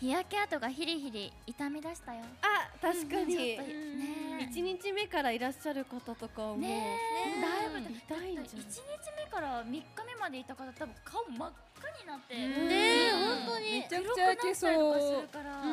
[0.00, 2.22] 日焼け跡がヒリヒリ痛み出したよ。
[2.42, 3.34] あ、確かに。
[3.34, 4.48] ちょっとね。
[4.50, 6.96] 一日目からいらっしゃる方とかはもう、ね
[7.36, 8.82] え、だいぶ痛いんじゃない一日
[9.16, 12.34] 目から三日目までいた方多分顔真っ赤になって。
[12.34, 13.10] ねえ。
[13.10, 13.18] うん。
[13.44, 13.70] 本当に。
[13.72, 15.66] めちゃくちゃ焼けそうするから、ち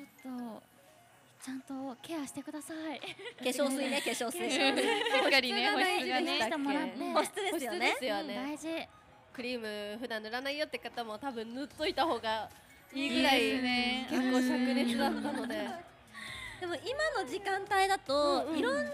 [0.00, 0.62] ょっと
[1.44, 3.00] ちゃんとケアしてください。
[3.00, 3.06] 化
[3.44, 4.50] 粧水ね化粧水。
[4.50, 6.40] しっかりね保湿がね。
[7.14, 8.34] 保湿ですよね。
[8.34, 8.68] 大事。
[9.32, 12.48] クリーム普段塗らないよって方も多分塗っといた方が
[12.94, 14.06] いいぐらいいいですね。
[14.10, 15.68] 結構灼熱だったので。
[16.60, 18.58] でも今の時間帯だと、うんうん。
[18.58, 18.88] いろんなアイ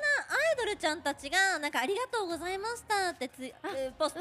[0.59, 4.21] ドルちゃんたちがなんかありがとうございましたってついえーポスト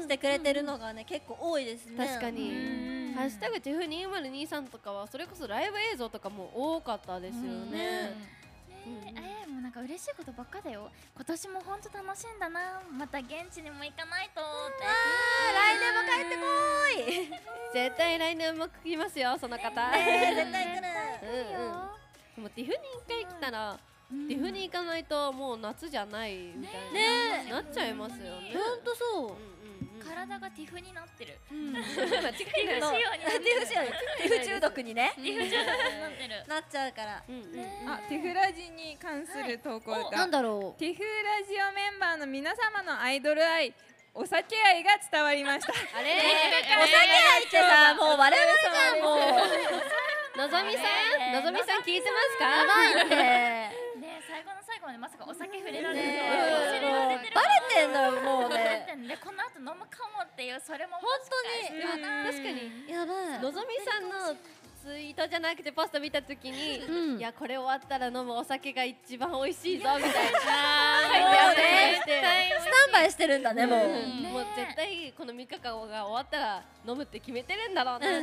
[0.00, 2.04] してくれてるのがね結構多いですね。
[2.04, 8.39] 確かに「ハッシュタグティフ2023」とかはそれこそライブ映像とかも多かったですよね。
[8.90, 10.90] ねえーもうなんか嬉しいことばっかだよ。
[11.14, 12.82] 今年も本当楽しんだな。
[12.90, 14.44] また現地にも行かないとっ
[14.78, 14.84] て。
[14.84, 16.42] 来年も帰ってこ
[17.72, 19.90] 絶対来年も来ますよその方。
[19.90, 20.88] ねえ絶対来る。
[21.22, 21.72] うんうん。
[22.36, 23.78] でもティフに一回来たら、
[24.08, 27.50] ティフに行かないともう夏じゃないみたいな、ねえ。
[27.50, 28.54] なっちゃいますよね。
[28.54, 29.49] ほんとそう
[30.10, 31.38] 体がティフになってる。
[31.50, 33.44] 間違ティフ仕様になってる。
[33.44, 36.44] ティフ仕様にティフ中毒にねティフ中毒になってる。
[36.48, 37.22] なっちゃうから、あ、
[38.08, 40.80] ティフラジに関する投稿が、おなんだろう。
[40.80, 41.06] ティフラ
[41.46, 43.72] ジオメンバーの皆様のアイドル愛
[44.12, 45.72] お酒愛が伝わりました。
[45.72, 46.18] あれ？
[46.18, 49.02] お酒愛ってさもう我々じゃん。
[49.02, 49.18] もう
[50.38, 52.46] のぞみさん、のぞみさん聞いてますか？
[52.46, 61.84] やばいってねえ 最後の最後までまさかお酒触れられるねとは忘れられてるバレてんだよもうバレねてんでこの後飲むかもっていうそれも本当に。
[61.84, 62.88] 確かに。
[62.88, 63.40] やばい。
[63.44, 64.34] のぞみさんの
[64.80, 66.80] ツイートじゃなくてポスト見たときに、
[67.18, 70.40] いやこれ終わったら飲むお酒が一番美味しいぞみたいな。
[71.12, 71.52] 書いてあっ
[72.56, 74.32] スタンバイしてるんだねもう、ん。
[74.32, 78.16] もう絶対この3日間が終わったら飲むって決めてるんだろうなっの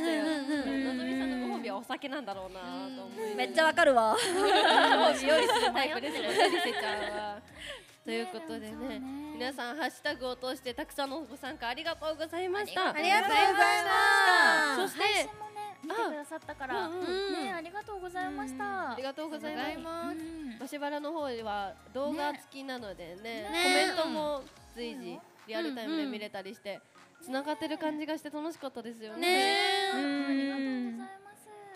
[0.98, 2.60] ぞみさんのご褒美はお酒なんだろうな
[2.96, 4.16] と思いめっちゃわかるわ。
[4.16, 7.38] ご褒美用意するタイプですもんねリセちゃんは。
[8.08, 9.02] ということでね
[9.34, 12.94] 皆さんハッシュタグを通してたくさんのご参加ありがとうございました。
[12.94, 14.76] ありがとうございました。
[14.76, 17.44] そして配信もね見てくださったからうんうん。
[17.44, 18.92] ねありがとうございました。
[18.92, 20.16] ありがとうございます。
[20.58, 23.48] マシバラの方では動画付きなのでね、ね。
[23.52, 24.42] コメントも
[24.74, 26.80] 随時リアルタイムで見れたりして
[27.20, 29.20] つながってる感じがして楽しかったですよね。
[29.20, 29.58] ね。
[29.94, 31.08] うん。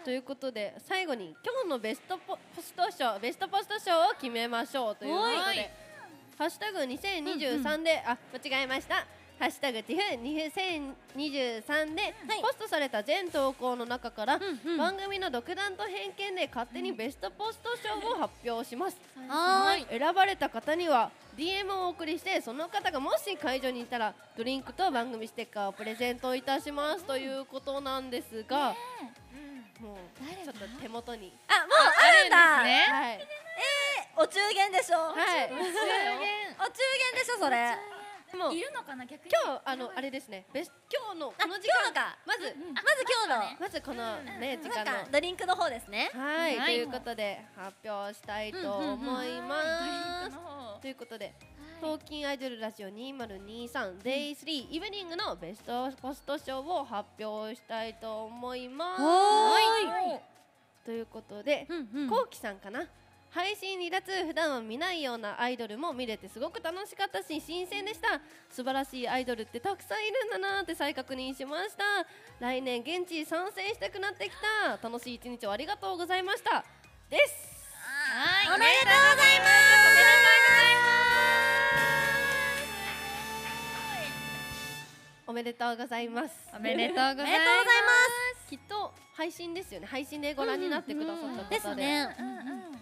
[0.02, 5.56] ということで最後に今日のベストポポスト賞ベストポスト賞を決めましょうということはい。
[5.56, 5.70] で
[6.38, 9.06] 「ハッシュタグ #2023」で、あ間違えました
[9.38, 14.40] 「ハッシュタグ #2023」でポストされた全投稿の中から、
[14.78, 18.96] 番組の独断と偏見で勝手にベストポスト賞を発表します、
[19.28, 19.98] はーい。
[19.98, 28.74] 選ばれた方には DM をお送りしてその方がもし会場にいたらドリンクと番組ステッカーをプレゼントいたしますということなんですが、
[29.82, 29.98] もう
[30.44, 31.36] ちょっと手元に。
[31.48, 32.86] あもうあるんだね。
[32.88, 33.14] はい。
[33.14, 34.98] えー、お中元でしょ？
[34.98, 35.50] はい。
[35.50, 35.66] お中元。
[36.54, 36.78] お中
[37.10, 37.18] 元。
[37.18, 37.76] でしょそれ。
[38.30, 39.30] でもいるのかな逆に。
[39.44, 40.46] 今日あのあれですね。
[40.52, 41.92] ベス今日のこの時間。
[41.92, 42.16] か。
[42.24, 42.56] まず、まず
[43.26, 46.10] 今日のまずこのね時間なんのかドリンクの方ですね。
[46.14, 50.80] はい、はいということで発表したいと思います。
[50.80, 51.34] ということで、
[51.82, 59.02] トーキンアイドルラジオ2023 Day3 イブニングのベストポスト賞を発表したいと思います。
[59.02, 60.20] は
[60.86, 61.66] ということで、
[62.08, 62.86] こうきさんかな？
[63.30, 68.20] 配信離脱普段は見ないようなアイドルも見れてすごく楽しかったし新鮮でした。
[68.48, 71.82] 素晴らしいアイドルってたくさんいるんだなって再確認しました。
[72.38, 74.30] 来年現地参戦したくなってき
[74.70, 74.78] た。
[74.88, 76.64] 楽しい一日をありがとうございました。
[77.10, 77.50] です。
[78.54, 79.46] おめでとうございま
[79.78, 79.81] す
[85.32, 86.34] おめでとうございます。
[86.54, 87.24] おめでとうございま
[88.44, 88.50] す。
[88.50, 89.86] きっと配信ですよね。
[89.86, 92.08] 配信でご覧になってくださった方で,、ですね。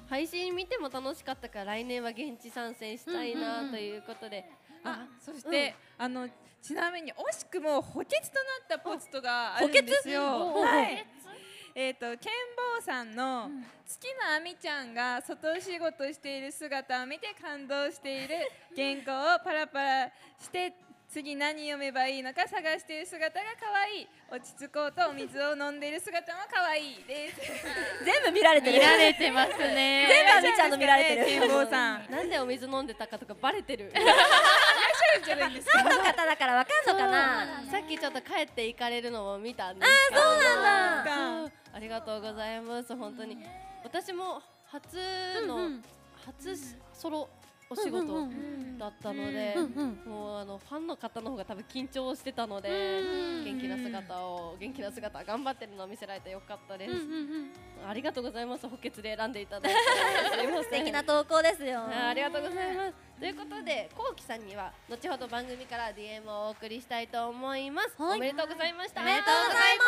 [0.09, 4.51] 配信見ても楽しかったから来年は現地参戦したいなということで、
[4.82, 6.28] あそして、あの
[6.61, 8.26] ちなみに惜しくも補欠となっ
[8.68, 10.57] たポストがあるんですよ。
[11.72, 13.48] えっ、とケンボーさんの
[13.86, 18.34] 月のあみちゃんが外仕事している姿を見て感動している
[18.74, 20.09] 原稿をパラパラ
[20.40, 20.74] して
[21.11, 24.08] 次何読めばいいのか探している姿が可愛い。
[24.30, 27.40] 落ち着こうとお水を飲んでいる姿も可愛いです。
[28.06, 28.78] 全部見られてる。
[28.78, 30.06] 見られてますね。
[30.08, 31.24] 全部あみちゃんの見られてる。
[31.24, 32.11] ケンボーさん。
[32.12, 33.90] なんでお水飲んでたかとかバレてる。
[33.90, 37.62] いらっしゃるんじゃないですかファンの方だからわかんのかな。
[37.68, 39.90] さっきちょっと帰って行かれるのも見たんです。
[40.12, 41.04] あーそうなん
[41.48, 41.52] だ。
[41.72, 42.94] ありがとうございます。
[42.94, 43.36] 本当に。
[43.82, 44.96] 私も初
[45.44, 45.84] の、うんうん。
[46.24, 46.56] 初
[46.94, 47.28] ソロ
[47.73, 48.29] お仕事
[48.79, 49.55] だったので、
[50.05, 56.93] もうあのファンの方の方が多分緊張してたので、うん元気な姿を元気な姿頑張ってるのを見せられてよかったです、
[57.87, 58.68] ありがとうございます。
[58.68, 59.79] 補欠で選んでいただいて。
[60.64, 61.81] 素敵な投稿ですよ。
[61.83, 62.95] あありがとうございます。
[63.21, 67.95] ということで、こうきさんには後ほど番組から DM をお送りしたいと思います。
[68.03, 68.18] はい。
[68.18, 69.03] おめでとうございました。
[69.03, 69.85] おめでとうございま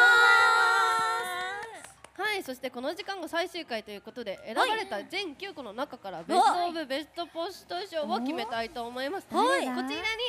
[2.14, 9.26] はい、そしてこの時間が最終回ということで選ばれた全9個の中からベストオブベストポスト賞を決めたいと思います。
[9.30, 9.60] はい。
[9.60, 9.88] こちらに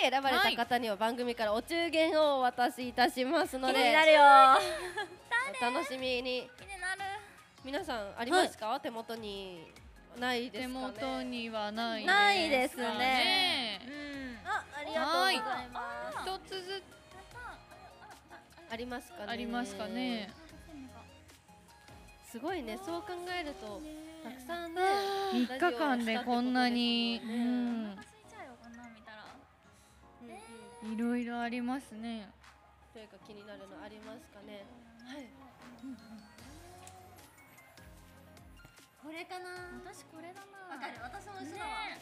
[0.10, 4.22] 選ばれた方には番組からお中元をお渡しいたしますので、気になるよ。
[5.62, 6.50] お 楽しみに。
[6.58, 7.02] 気になる。
[7.66, 9.68] 皆さんありますか、手元に
[10.18, 10.74] ないですね？
[10.74, 13.82] 元にはないないですかね
[14.46, 16.30] あありがとうございます。
[16.30, 16.84] 一つずつ。
[18.72, 19.26] ありますかね？
[19.28, 20.43] ありますかね。
[22.34, 23.78] すごいね、そう考えると
[24.26, 24.82] たくさんね。
[25.38, 27.94] 3日間でこんなに、うん、
[30.90, 32.34] いろいろありますね。
[32.92, 34.66] というか気になるのありますかね。
[35.06, 35.30] はい。
[38.98, 39.78] これかな。
[39.86, 40.74] 私これだな。
[40.74, 40.98] わかる。
[41.06, 41.94] 私も一緒だわ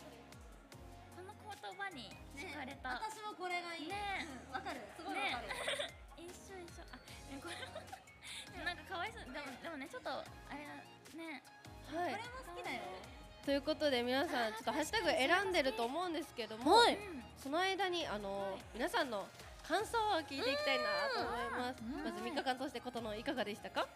[1.11, 2.07] この言葉に
[2.39, 3.89] 惹かれた、私もこれがいい。
[3.91, 4.55] ねうん。
[4.55, 4.79] わかる。
[4.95, 5.51] すごいわかる。
[5.51, 5.59] ね
[6.23, 6.87] 一緒一緒。
[6.87, 6.95] あ
[7.27, 7.80] ねこれで
[10.01, 10.23] っとあ
[10.57, 10.73] れだ
[11.15, 11.43] ね
[11.93, 12.11] はい。
[12.11, 12.81] これも好きだよ。
[13.45, 16.97] ということで皆さんちょっとハッシュタグ選んでると思うんですけども、はい
[17.41, 19.25] その間にあの皆さんの
[19.67, 20.83] 感想を聞いていきたいな
[21.15, 21.81] と思います。
[22.05, 23.87] まず3日間通してことのいかがでしたか？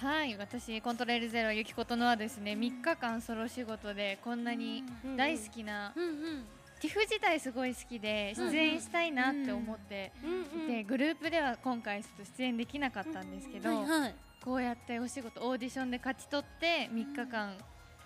[0.00, 4.82] はい、私コントレールゼロゆきことのはですね、3日間ソロ仕事でこんなに
[5.16, 5.92] 大好きな、
[6.80, 10.12] ティフ自体すごい好きで出演したいなって思って
[10.56, 13.70] いて、グループでは今回ちょっと出演できなかったんですけど、
[14.46, 17.56] こうやってお仕事オーディションで勝ち取って3日間、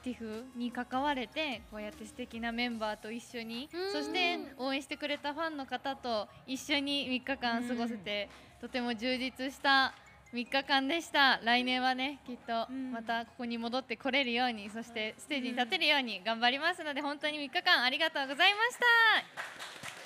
[0.03, 9.93] ティフに関われてこうやって素敵なメンバーと一緒に、そして応援してくれたファンの方と一緒に3日間過ごせて、とても充実した
[10.33, 11.41] 3日間でした。
[11.45, 18.87] 来年はねきっとまたここに戻ってこれるようにそしてステージに立てるように頑張りますので本当に3日間ありがとうございました。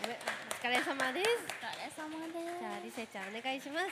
[0.03, 1.31] お疲れ様です。
[1.47, 2.59] お疲れ様です。
[2.59, 3.87] じゃあリセちゃんお願いします。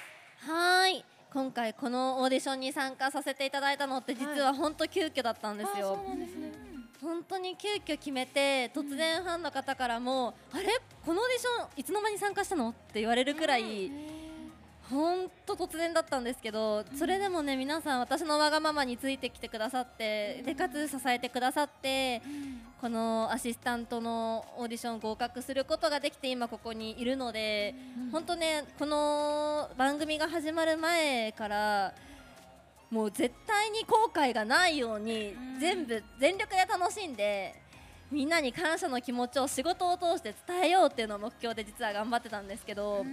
[0.51, 5.99] はーい今回このオーディションに参加させていただいたのって実は本当急遽だったんですよ、
[7.01, 10.67] 本当に急遽決めて突然ファンの方からも、あれ？
[11.07, 12.69] このオーディションいつの間に参加したの？
[12.69, 13.91] って言われるくらい
[14.93, 22.20] 本当突然だったんですけど、それでもね皆さん私のわがままについてきてくださって、でかつ支えてくださって、
[22.81, 27.74] このアシスタントのオーディション合格することができて今ここにいるので、
[28.12, 31.94] 本当ねこの番組が始まる前から
[32.90, 37.61] もう絶対に後悔がないように全部全力で楽しんで
[38.12, 43.05] みんなに感謝の気持ちを仕事を通して伝えようっていうのを目標で実は頑張ってたんですけど、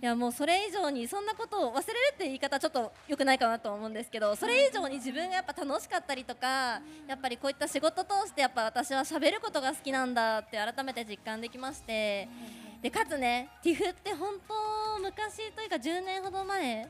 [0.00, 1.84] いやもうそれ以上にそんなことを忘れる
[2.14, 12.28] って言い方ちょっと良くないかなと思うんですけどそれ以上に自分がやっぱ楽しかったりとかやっぱりこういった仕事通してやっぱ私は喋ることが好きなんだって改めて実感できまして
[12.80, 16.88] でかつね TIFF って本当昔というか10年ほど前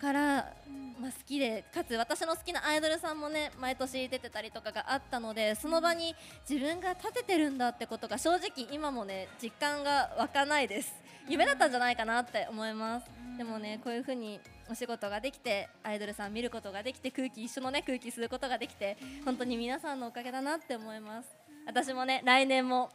[0.00, 0.52] から、
[1.00, 6.14] まあ、好きでかつ私の好きなアイドルさんもね毎年出てたりとかがあったのでその場に
[6.48, 10.92] 自分が立ててるんだってことが正直今もね実感が湧かないです。
[11.28, 13.06] 夢だったんじゃないかなって思います。
[13.36, 14.40] でもねこういう風に
[14.70, 21.28] お仕事ができてアイドルさん見ることができて空気一緒のね空気吸うことができて本当に皆さんのおかげだなって思います。
[21.66, 22.90] 私もね来年も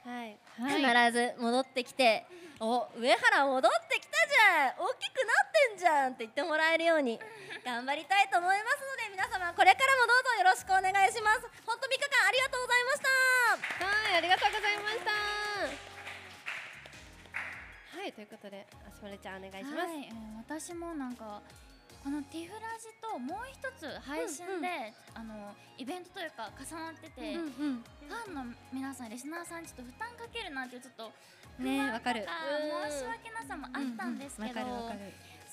[0.58, 0.78] 必
[1.12, 2.26] ず戻ってきて、
[2.60, 4.86] お上原戻ってきたじゃん。
[4.86, 7.20] 大きくなってんじゃんって言ってもらえるように
[7.64, 11.44] 頑張りたいと思いますので皆様これからもどうぞよろしくお願いします。
[11.68, 13.12] 本当3日間ありがとうございました。
[13.84, 15.12] はいありがとうございました。
[18.00, 20.16] はいということであしまるちゃんお願いします、はい、えー
[20.46, 21.42] 私もなんか
[22.04, 31.12] このティフラジともう一つ配信で、あのイベントというか重なってて、うんうんファンの皆さんリスナーさんにちょっと負担かけるなっていうちょっと
[31.58, 32.28] 不ね安とかわかる。
[32.94, 34.54] 申し訳なさもあったんですけど、うんうん。
[34.54, 35.00] わかるわかる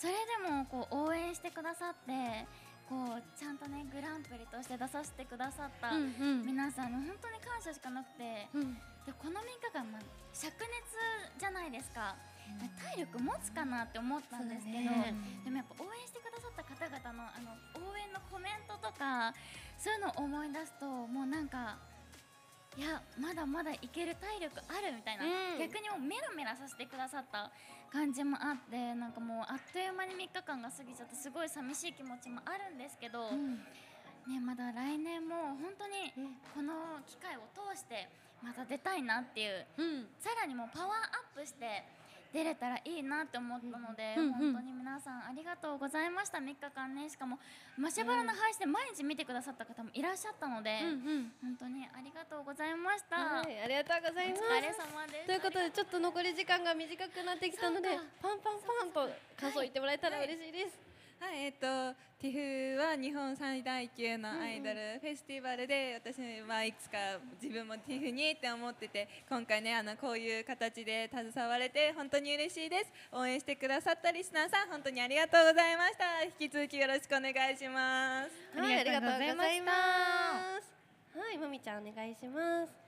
[0.03, 2.11] それでもこう応援してくださって
[2.91, 6.45] こうちゃんとねグランプリとして出させてくださったうんうん。
[6.45, 8.75] 皆さんに本当に感謝しかなくて、うん。
[9.07, 10.03] でこの3日間、まあ、
[10.35, 12.19] 灼熱じゃないですか、
[12.83, 15.15] 体力持つかなって思ったんですけど、ね。
[15.47, 17.55] でもやっぱ応援してくださった方々のあの
[17.87, 19.31] 応援のコメントとか
[19.79, 21.79] そういうのを思い出すともうなんか
[22.77, 25.59] いやまだまだいける体力あるみたいな、うん。
[25.61, 27.53] 逆にもうメラメラさせてくださった
[27.93, 36.13] 感じもあってなんかもうあっという間に3日間が過ぎちゃってすごい寂しい気持ちもあるんですけど、ね、まだ来年も本当に
[36.55, 38.09] この機会を通して
[38.41, 39.67] また出たいなっていう、
[40.19, 41.85] さらにもうパワーアップして
[42.33, 44.33] 出れたらいいなって思ったので、うんうん。
[44.33, 46.39] 本当に皆さんありがとうございました。
[46.39, 47.09] 3日間ね。
[47.11, 47.39] しかも
[47.77, 50.81] マシャバラの配信で毎日見てくださった方もいらっしゃったので、
[51.43, 54.43] 本当にありがとうございました、はい、ありがとうございます。
[54.43, 55.27] お疲れ様です。
[55.27, 60.77] ということで、ちょっと残り時間が短くなってきたので、パンパンパンと感想言ってもらえたら嬉しいです。
[60.77, 60.92] はい、
[61.31, 66.19] えっ、と、ティフは日本最大級のアイドルフェスティバルで、私
[66.49, 66.99] はいつか
[67.43, 72.93] 自分もティフにって思ってて、今回ね、あのこういう形で携われて本当に嬉しいです。
[73.13, 76.23] 応援してくださったリスナーさん、本当にありがとうございました。
[76.25, 78.59] 引き続きよろしくお願いします。
[78.59, 79.43] はい、ありがとうございま
[80.63, 81.19] す。
[81.19, 82.82] はい、まみちゃんお願いします。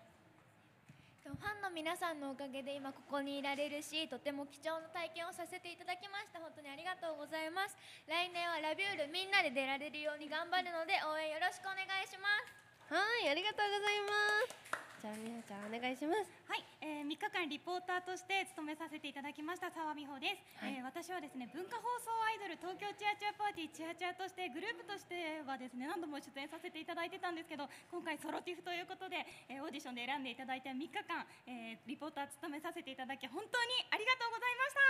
[1.24, 6.38] ファンの皆さんのおかげで今ここにいられるしとても貴重な体験をさせていただきました。
[6.38, 7.76] 本当にありがとうございます。
[8.06, 12.92] 来年はラビュールみんなで出られるように頑張るので応援よろしくお願いします。
[12.92, 14.83] はい、ありがとうございます。
[15.04, 16.32] じゃあ、みなちゃんお願いします。
[16.48, 29.20] はい、えー、3日間リポーターとして務めさせていただきました澤美穂です、はいえー私はですね文化放送アイドル東京チアチアパーティーチアチアとしてグループとしてはですね何度も出演させていただいてたんですけど今回ソロ TIF ということで、
[29.52, 34.80] えーオーディションで選んでいただいた3日間、えーリポーター務めさせていただき本当にありがとうございまし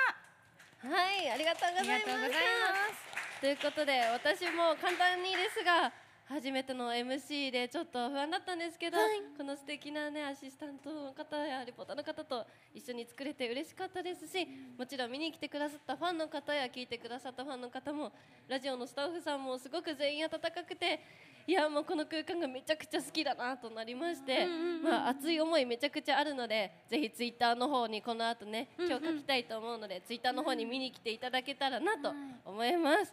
[0.87, 3.41] たはい、ありがとうございます。
[3.41, 6.04] ということで、私も簡単にですが。
[6.27, 8.97] 初めての MC でちょっと不安だったんですけど、
[9.37, 14.49] この素敵なねアシスタントの方やリポーターの方と一緒に作れて嬉しかったですし、
[14.79, 18.11] もちろん見に来てくださったファンの方や聞いてくださったファンの方も
[18.49, 21.01] ラジオのスタッフさんもすごく全員温かくて
[21.47, 24.47] いやもうこの空間がめちゃくちゃ好きだなとなりまして、
[24.83, 32.15] まあ、熱い思いめちゃくちゃあるのでぜひツイッターの方にこの後ね今日書きたいと思うので、ツイッターの方に見に来ていただけたらなと
[32.47, 33.13] 思います。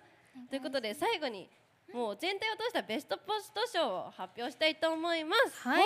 [0.50, 1.50] ということで最後に
[1.94, 5.68] もう全体を通したベストポスト賞を発表したいと思います。
[5.68, 5.84] はい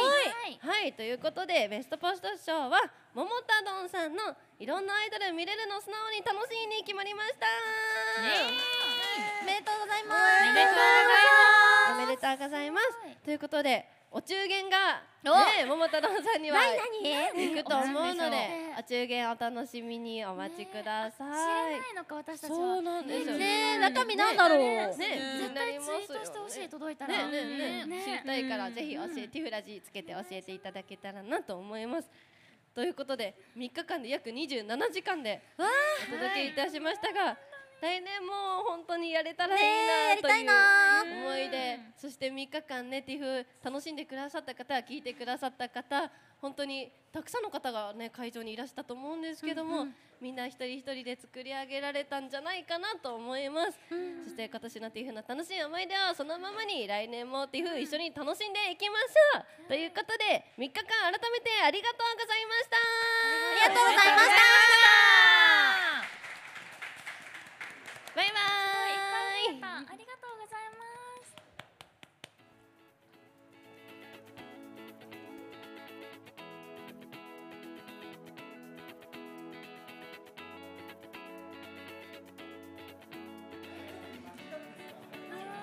[0.59, 2.79] はい、ということでベストポスト賞は
[3.13, 7.47] 桃太丼さんのいろんなアイドル見れるの素直に楽しいに決まりました。
[9.41, 10.21] おめでとうございます
[11.93, 12.87] おめでとうございます。
[13.23, 16.57] ということでお中元がね桃太郎さんには
[17.35, 18.79] 行くと思うので何？
[18.79, 22.55] お中元お楽しみにお待ちください、知らないのか私たちは。
[22.55, 23.37] そうなんですよ。
[23.37, 24.59] ねえ中身なんだろう。
[24.59, 27.27] ね絶対ツイートしてほしい届いたら。
[27.27, 32.09] ねねねね知りたいからぜひ教えティフラジつけて教えていただけたらなと思います。
[32.73, 35.41] ということで3日間で約27時間で
[36.07, 37.37] お届けいたしましたが、
[37.81, 39.63] 来年も本当にやれたらいい
[40.17, 40.49] なという
[41.21, 46.09] 思いでそして3日間ねティフ楽しんでくださった方聞いてくださった方
[46.41, 49.87] 本当にたくさんの方がね会場にいらしたと思うんですけども、
[50.19, 53.79] みんな一人一人で作り上げられたんじゃないかなと思います、
[54.25, 62.77] そして今年のティフの楽しい思い出をそのままに来年もティフ一緒に楽しんでいきましょう、ということで3日間改めてありがとうございました。
[62.77, 65.24] ありがとうございました
[68.15, 69.59] バイバイ。
[69.91, 70.64] ありがとうございます。